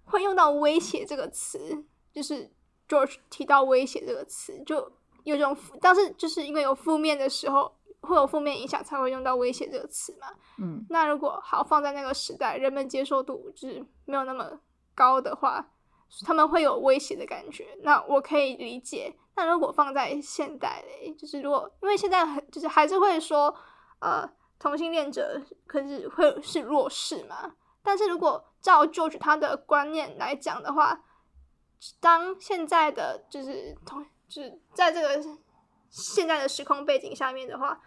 [0.04, 2.50] 会用到威胁这个词，就是
[2.88, 4.90] George 提到威胁这个词，就
[5.24, 7.70] 有种负，但是就是因为有负面的时候，
[8.01, 10.29] 会有负面影响才会用到威胁这个词嘛。
[10.59, 14.59] 嗯那如果好放在那个时代，人们接受度就是没有那么
[14.94, 15.64] 高的话，
[16.24, 17.77] 他们会有威胁的感觉。
[17.83, 19.14] 那我可以理解。
[19.37, 23.55] 那如果放在现代嘞，就是如果因为现在很就是还是会说，
[24.01, 27.53] 呃，同性恋者可是会是弱势嘛。
[27.83, 31.01] 但是如果照 George 他的观念来讲的话，
[32.01, 35.38] 当现在的就是同就是在这个
[35.88, 37.81] 现在的时空背景下面的话，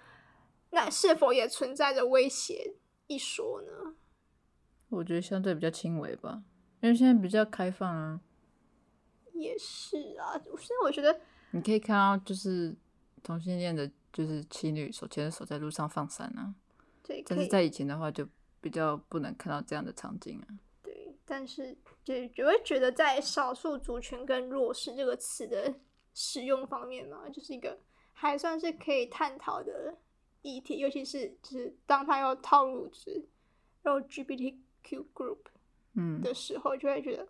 [0.71, 2.75] 那是否也存在着威胁
[3.07, 3.95] 一说呢？
[4.89, 6.43] 我觉得相对比较轻微吧，
[6.81, 8.21] 因为现在比较开放啊。
[9.33, 11.19] 也是啊，所以我觉得
[11.51, 12.75] 你可以看到，就是
[13.23, 16.53] 同性恋的，就是情侣手牵着手在路上放闪啊。
[17.03, 18.27] 对，但是在以前的话，就
[18.59, 20.47] 比较不能看到这样的场景啊。
[21.31, 25.73] 对，但是就就会觉得在少数族群跟弱势这个词的
[26.13, 27.79] 使用方面嘛，就是一个
[28.11, 29.97] 还算是可以探讨的
[30.41, 33.25] 议题，尤其是就是当他要套入就是
[33.83, 35.37] LGBTQ group
[35.95, 37.27] 嗯，的时候，就会觉得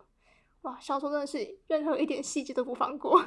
[0.62, 3.24] 哇，小说真的是任何一点细节都不放过。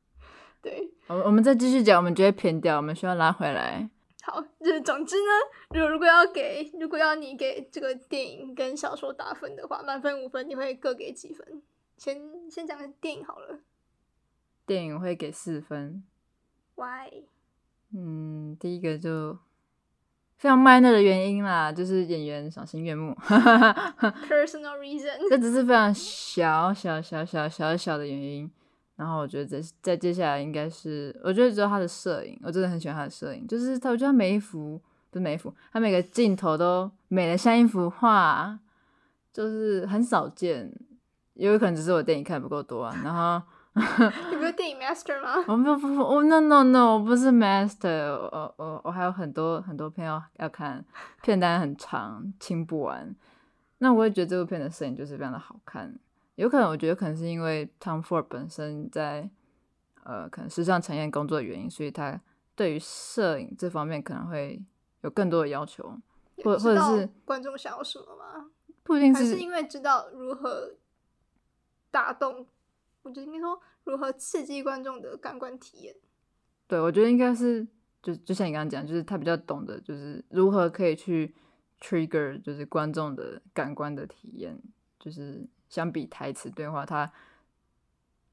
[0.60, 3.88] 对，我我们再继续讲，我们直接偏掉，我们需要拉回来。
[4.28, 5.32] 好，就是总之呢，
[5.70, 11.62] 如果如果要给，如果要你给这个电影跟小说打分的话，满分五分，你会各给几分？
[11.96, 13.58] 先先讲电影好了
[14.66, 16.04] 电影会给四分。
[16.74, 17.24] ，Why？
[17.94, 19.38] 嗯，第一个就
[20.36, 23.14] 非常 minor 的原因啦，就是演员赏心悦目，
[24.28, 28.50] Personal reason，这只是非常小小小小小小的原因。
[28.98, 34.78] 然后我觉得再再接下来应该是，我觉得只有他的摄影，我真的很喜欢他的摄影，就是他，我觉得他每一幅
[35.10, 38.58] 不是每一幅，他每个镜头都美的像一幅画，
[39.32, 40.70] 就是很少见。
[41.34, 43.40] 也有可能只是我电影看不够多啊，然后。
[43.78, 45.36] 你不是电影 master 吗？
[45.46, 50.84] 我不不不，我 no no no，我不是 master，我我我还有很多很多片要要看，
[51.22, 53.14] 片单很长，清不完。
[53.78, 55.96] 那我也觉得这部片的摄影就是非常的好看，
[56.38, 59.28] 有可能我觉得可能是因为 Tom Ford 本身在
[60.04, 62.20] 呃可能时尚产业工作的原因，所以他
[62.54, 64.62] 对于摄影这方面可能会
[65.00, 65.82] 有更多的要求，
[66.44, 68.50] 或或者是观众想要什么吗？
[68.84, 70.76] 不一定是因为知道如何
[71.90, 72.46] 打动，
[73.02, 75.96] 我觉得应该说如何刺激观众的感官体验。
[76.68, 77.66] 对，我觉得应该是
[78.00, 81.34] 就就像你刚刚讲，就是他比较懂得就是如何可以去
[81.80, 84.56] trigger 就是观众的感官的体验，
[84.98, 87.12] 就是相比台词对话，它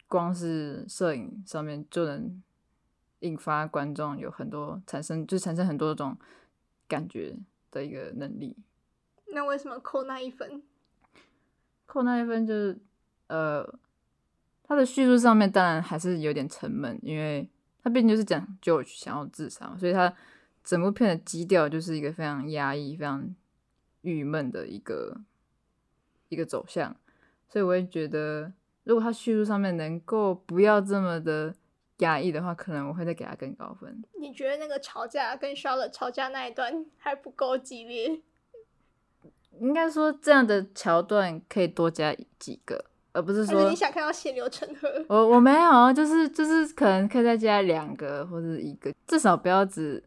[0.07, 2.41] 光是摄影上面就能
[3.19, 6.17] 引发观众有很多产生，就产生很多种
[6.87, 7.35] 感觉
[7.71, 8.55] 的一个能力。
[9.33, 10.61] 那为什么扣那一分？
[11.85, 12.79] 扣那一分就是，
[13.27, 13.79] 呃，
[14.63, 17.49] 他的叙述上面当然还是有点沉闷，因为
[17.83, 20.13] 他毕竟就是讲 George 想要自杀，所以他
[20.63, 23.35] 整部片的基调就是一个非常压抑、非常
[24.01, 25.21] 郁闷的一个
[26.29, 26.95] 一个走向。
[27.47, 28.51] 所以我也觉得，
[28.83, 31.53] 如果他叙述上面能够不要这么的
[31.99, 34.03] 压抑的话，可能我会再给他更高分。
[34.19, 38.21] 你觉得那个吵架跟 Charlotte 吵架那一段 还不够激烈？
[39.59, 45.05] 应该说这样的桥段可以多加几个，而不是说你想看到血流成河。
[45.07, 50.03] 我我没有，就是就是可能可以再加两个或者一个，至少不要只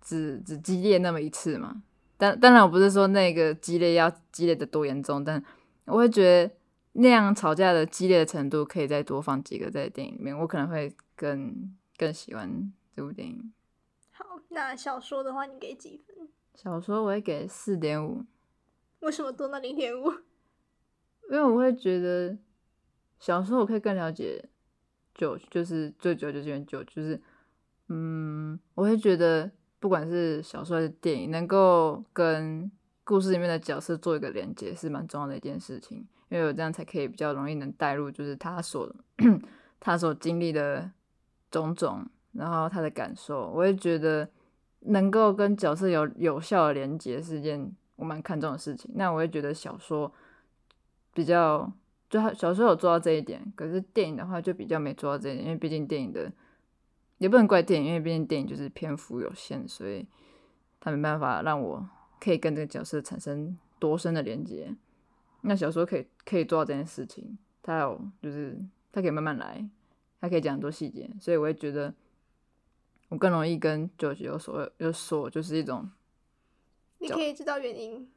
[0.00, 1.82] 只只激烈那么一次嘛。
[2.16, 5.42] 但当然我不是说那个激烈要激烈的多严重，但
[5.84, 6.54] 我会觉得
[6.92, 13.52] 那样吵架的激烈的程度可以再多放几个在电影里面，我可能会更更喜欢这部电影。
[14.10, 16.28] 好，那小说的话你给几分？
[16.54, 18.24] 小说我会给四点五。
[19.00, 20.10] 为什么多那零点五？
[21.30, 22.38] 因为我会觉得
[23.18, 24.48] 小时候我可以更了解
[25.14, 27.20] 九，就是最久就是因为九，就是
[27.88, 32.70] 嗯，我会觉得不管是小说还是电影，能够跟
[33.04, 38.90] 故事里面的角色做一个连接是蛮重要的一件事情，因为我这样才可以比较容易能带入，就是他所
[39.80, 40.90] 他所经历的
[41.50, 44.28] 种种，然后他的感受，我也觉得
[44.80, 47.74] 能够跟角色有有效的连接是件。
[47.98, 50.12] 我蛮看重的事情，那我也觉得小说
[51.14, 51.72] 比较，
[52.10, 56.30] 就他小说有做到这一点，可是电影的话就比较没做到这一点，因为毕竟电影的
[57.18, 60.06] 也不能怪电影，因为毕竟电影就是篇幅有限，所以
[60.80, 61.88] 他没办法让我
[62.20, 64.74] 可以跟这个角色产生多深的连接。
[65.42, 68.58] 那小说可以可以做到这件事情，他有就是
[68.92, 69.66] 他可以慢慢来，
[70.20, 71.94] 他可以讲很多细节，所以我会觉得
[73.08, 75.88] 我更容易跟九九有所有所就是一种。
[76.98, 78.08] 你可以知道原因，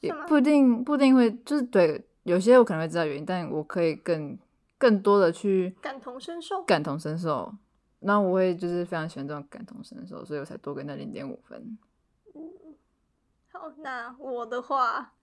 [0.00, 4.38] 也不一定不一定会，就是对有些我可能会知道原因，但我可以更
[4.76, 7.54] 更多的去感同身受，感同身受。
[8.00, 11.78] 那我会就是非常喜欢这种感同身受，所以我才多给那零点五分。
[12.34, 12.76] 嗯，
[13.52, 15.14] 好，那我的话，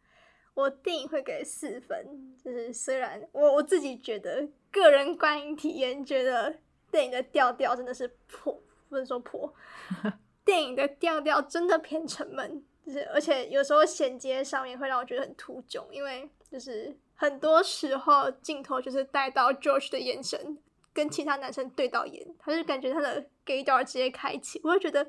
[0.53, 6.59] 我电影会给四分，就是虽然我我自己觉得个人观影体验，觉得
[6.91, 9.53] 电影的调调真的是破，不能说破。
[10.43, 20.57] 电影的调调真的偏沉闷，就是而且有时候衔接上面会让我觉得很突囧，因为就是很多时候镜头就是带到 George 的眼神
[20.95, 25.07] 跟其他男生对到眼，他就感觉他的 gay door 直接开启，我就觉得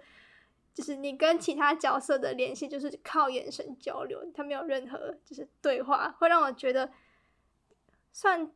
[0.75, 6.93] 就是你跟其他角色的联系就是靠眼神交流，他没有任何就是对话，会让我觉得
[8.13, 8.53] 算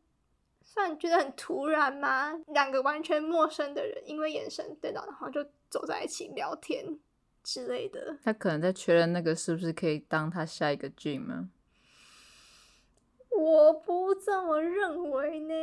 [0.62, 2.38] 算觉得很突然吗？
[2.48, 5.46] 两个完全陌生的人因为眼神对到，然后就。
[5.70, 6.98] 走在一起聊天
[7.44, 11.48] 之类的，他可能在确认那个是不是可以当他下一个 dream 吗？
[13.30, 15.54] 我不这么认为呢。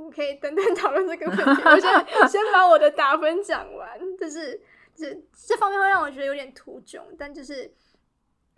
[0.00, 1.62] 我们可以等等讨论这个问题。
[1.62, 4.58] 我先 先把我的打分讲完，就是
[4.94, 5.14] 这
[5.46, 7.70] 这方面会让我觉得有点突囧，但就是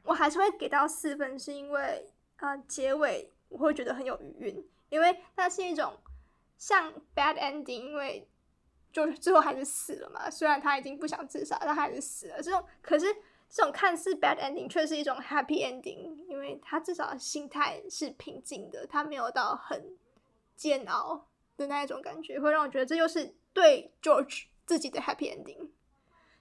[0.04, 5.94] 我还是会给到四分，是因为啊结尾我会觉得很有余韵，因为它是一种
[6.56, 8.28] 像 bad ending，因为。
[8.92, 12.42] 就最后还是死了嘛，虽然他已经不想自杀，但还是死了。
[12.42, 13.06] 这种可是
[13.48, 19.96] 这种看似 bad ending 却是一种 happy ending，因为他至少心态是平静的，他没有到很
[20.54, 21.26] 煎熬
[21.62, 25.70] 的那一种感觉，会让我觉得这就是对 George 自己的 happy ending，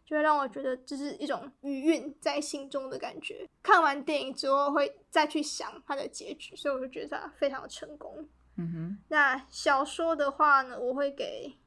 [0.05, 3.47] 就会让我觉得这是一种余韵在心中的感觉。
[3.63, 8.27] 看完电影之后会再去想它的结局，所以我就觉得它非常的成功。
[8.57, 11.57] 嗯哼，那小说的话呢，我会给。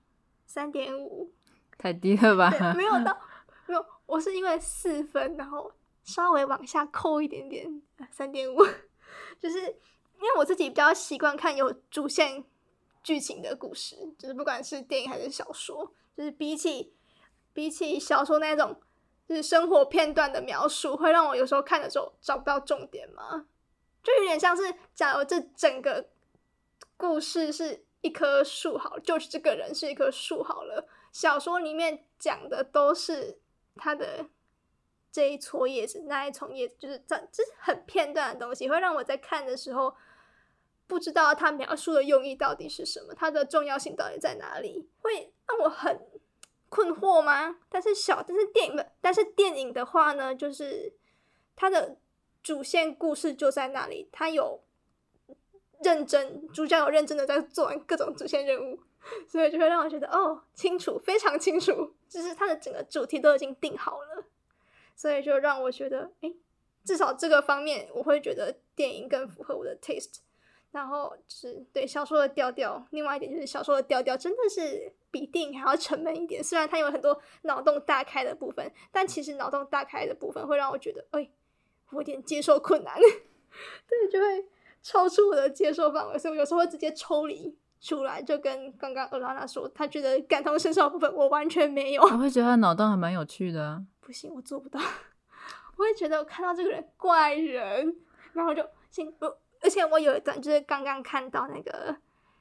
[0.46, 1.32] 三点五，
[1.78, 2.74] 太低了吧？
[2.76, 3.18] 没有到，
[3.66, 5.72] 没有，我是因为四分，然后
[6.05, 8.59] 稍微往下扣一点点，三点五，
[9.40, 12.44] 就是因为我自己比较习惯看有主线
[13.05, 16.92] 剧情的故事，就是不管是电影还是小说，就是比起
[17.52, 18.80] 比起小说那种
[19.28, 23.46] 就是生活片段的描述，会让我有时候看的时候找不到重点吗，
[24.02, 26.09] 就有点像是假如这整个
[26.96, 27.84] 故事是。
[28.05, 30.86] 一棵树好，就是这个人是一棵树好了。
[31.11, 33.38] 小说里面讲的都是
[33.76, 34.26] 他的
[35.11, 39.96] 这一撮叶子，那一丛叶子，就是这这是很片段的东西，会让我在看的时候
[40.87, 46.01] 不知道他描述的用意到底是什么，它的重要性到底在哪里，会让我很
[46.68, 47.59] 困惑吗？
[47.68, 50.93] 但是小，但是电影的，但是电影的话呢，就是
[51.57, 51.97] 它的
[52.43, 54.62] 主线故事就在那里，它有
[55.82, 58.80] 认真，主角有认真的在做完各种主线任务。
[59.28, 64.24] 所以就会让我觉得哦，清楚，非常清楚，就是它的整个主题都已经定好了，
[64.97, 66.32] 所以就让我觉得，哎，
[66.87, 70.20] 至少这个方面我会觉得电影更符合我的 taste。
[70.75, 76.43] 然后是对小说的调调，另外一点就是小说的调调真的是比电影还要沉闷一点。
[76.43, 81.31] 虽然它有很多脑洞大开的部分，但其实脑洞大开的部分会让我觉得，哎，
[81.91, 82.97] 我有点接受困难，
[83.87, 84.45] 对，就会
[84.83, 87.57] 超出我的接受范围，所以我有时候会直接抽离。
[87.81, 92.03] 出来就跟刚刚欧拉娜说，他觉得感同身受的部分我完全没有。
[92.03, 93.85] 我会觉得他脑洞还蛮有趣的。
[94.01, 94.81] 不行，我做不到。
[95.77, 97.95] 我会觉得我看到这个人怪人，
[98.33, 99.27] 然后就先不，
[99.64, 101.96] 而且我有一段就是刚刚看到那个。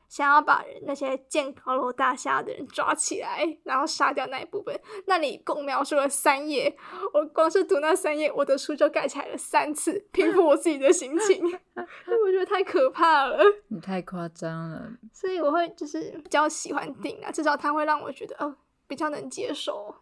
[0.10, 6.78] 想要把人那些建高楼大厦的人抓起来，然后杀掉那一部分，那里共描述了三页，
[7.12, 11.44] 我光是读那三页，我的书就盖起来了三次，平复我自己的心情，
[11.74, 13.44] 我觉得太可怕了。
[13.70, 14.92] 你太夸张了。
[15.12, 18.56] 所以我会就是比较喜欢电影啊，至少它会让我觉得哦
[18.86, 19.96] 比较能接受。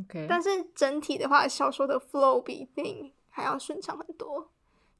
[0.00, 4.50] OK，但是整体的话，小说的 flow 比电影还要顺畅很多，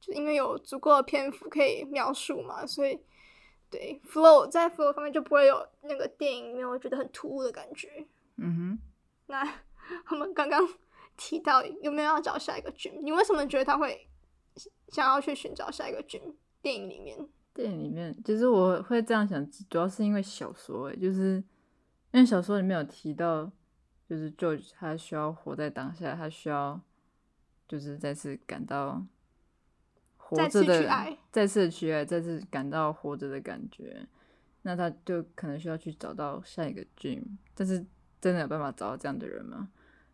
[0.01, 2.99] 就因为有足够的篇幅可以描述嘛，所以。
[3.69, 8.05] 对，flow 在 flow 方面就不会有那个电影里面我觉得很突兀的感觉。
[8.35, 8.79] 嗯哼，
[9.27, 9.61] 那
[10.09, 10.61] 我们刚刚
[11.15, 12.91] 提到有没有要找下一个剧？
[13.01, 14.09] 你为什么觉得他会
[14.89, 16.21] 想要去寻找下一个剧？
[16.61, 17.17] 电影里面，
[17.53, 21.41] 电影里面，其实我会这样想，主要是因为小说，诶，就是
[22.11, 23.49] 因为小说里面有提到，
[24.05, 26.77] 就是 George 他需要活在当下，他需要
[27.69, 29.01] 就是再次感到。
[30.31, 34.07] 活着的，再次去爱，再次感到活着的感觉，
[34.61, 37.21] 那他就可能需要去找到下一个 dream，
[37.53, 37.85] 但是
[38.21, 39.69] 真的有办法找到这样的人吗？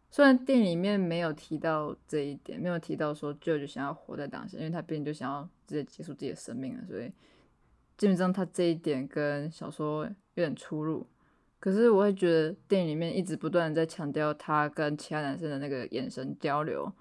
[0.10, 7.12] 虽然电影里面没有提到这一点，没有提到说 George 想要活在当下，因为他毕竟就想要直接结束自己的生命了，所以
[7.96, 10.12] 基本上他这一点跟小说有
[10.44, 11.06] 点出入。
[11.60, 16.92] 可是我会觉得电影里面一直不断的在强调他跟其他男生的那个眼神交流，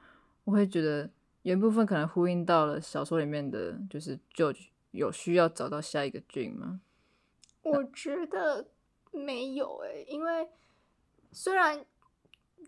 [0.45, 1.09] 我会觉得。
[1.47, 4.53] 有一部分可能呼应到了小说里面的，就是就
[4.91, 6.81] 有需要找到下一个 dream 吗？
[7.63, 8.67] 我觉得
[9.13, 10.49] 没有诶，因为
[11.31, 11.87] 虽然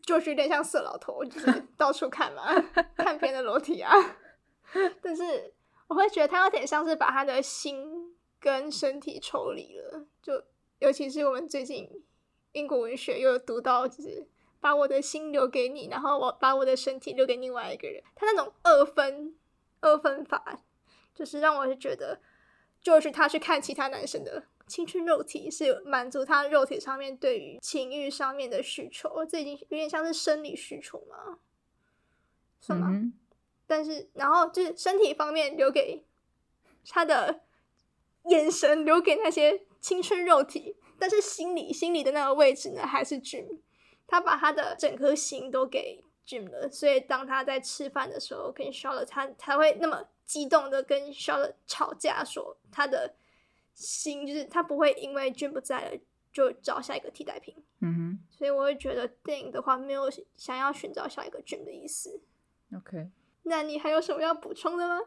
[0.00, 2.54] 就是有点像色老头，就是 到处看嘛，
[2.96, 3.92] 看别人的裸体啊，
[5.02, 5.52] 但是
[5.88, 10.40] 我会觉得他有点像是把他的心跟身体抽离了，就
[10.78, 11.90] 尤其是我们最近
[12.52, 14.28] 英国文学又有读到，就是。
[14.60, 18.02] 把我的心留给你，然后我把我的身体留给另外一个人。
[18.14, 19.36] 他那种二分
[19.80, 20.60] 二分法，
[21.14, 22.20] 就是让我是觉得，
[22.80, 29.24] 就是他去看其他男生的青春肉体，是满足他肉体上面对于情欲上面的需求。
[29.24, 31.38] 这已经有点像是生理需求嘛，
[32.60, 32.90] 是吗？
[33.66, 36.04] 但是，然后就是身体方面留给
[36.88, 37.42] 他的
[38.24, 43.22] 眼神，留给那些青春肉体，但是心理心理的那个位置呢，还是。
[44.08, 53.14] 他把他的整颗心都给 Jim 了，所以当他在吃饭的时候跟 Charlotte，他才会那么激动的跟 Charlotte 吵架，说他的
[53.74, 56.00] 心就是他不会因为 Jim 不在了
[56.32, 57.54] 就找下一个替代品。
[57.80, 62.20] 嗯哼，所以我会觉得电影的话没有想要寻找下一个 Jim 的意思。
[62.74, 63.10] OK，
[63.42, 64.98] 那你还有什么要补充的吗？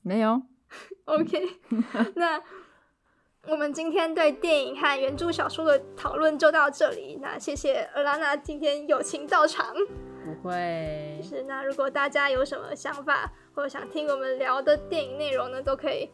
[0.00, 0.42] 没有。
[1.06, 1.58] OK，
[2.14, 2.42] 那。
[3.48, 7.18] 我们今天对电影和原著小说的讨论就到这里。
[7.20, 9.74] 那谢谢尔拉娜今天友情到场。
[10.24, 11.18] 不会。
[11.20, 16.08] 是那如果大家有什么想法或者想听我们聊的电影内容呢，都可以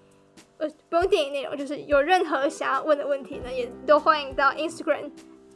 [0.56, 5.10] 呃不用电影内容，就是有任何想要问的问题呢，也都欢迎到 Instagram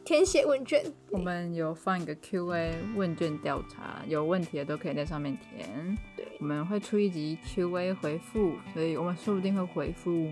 [0.05, 0.85] 填写问卷。
[1.09, 5.97] 我们有放一个 Q&A 问卷调查，有问题的都可以在上面填。
[6.15, 10.29] 对，我们会出一集 Q&A 回复，所以我们说不定会回复。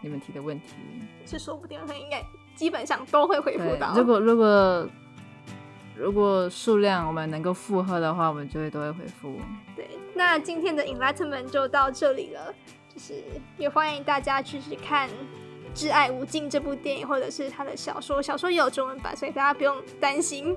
[0.00, 0.74] 你们提的问题
[1.26, 2.24] 是说不定，他应该
[2.54, 3.94] 基本上都会回复到。
[3.96, 4.88] 如果如果
[5.96, 9.36] 如果数量我们能够负荷的话，我们就会都会回复。
[9.74, 12.54] 对，那今天的 Enlightenment 就到这里了，
[12.94, 13.14] 就是
[13.56, 15.08] 也欢迎大家去看
[15.74, 20.56] 《挚爱无尽》这部电影，或者是他的小说，小说也有中文版，所以大家不用担心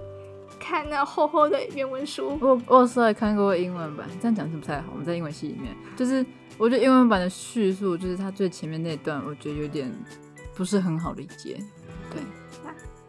[0.60, 2.38] 看那厚厚的原文书。
[2.40, 4.90] 我我稍微看过英文版，这样讲是不太好。
[4.92, 6.24] 我们在英文系里面就是。
[6.62, 9.92] 我觉得英文版的叙述，就是它最前面那段，我觉得有点
[10.54, 11.60] 不是很好理解。
[12.12, 12.22] 对，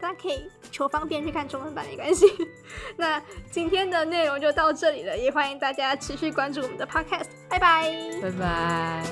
[0.01, 2.25] 大家可以求方便去看中文版，没关系。
[2.97, 7.27] 那今天的内容就到这里了，也欢迎大家持续关注我们的 podcast。
[7.47, 9.03] 拜拜，拜拜。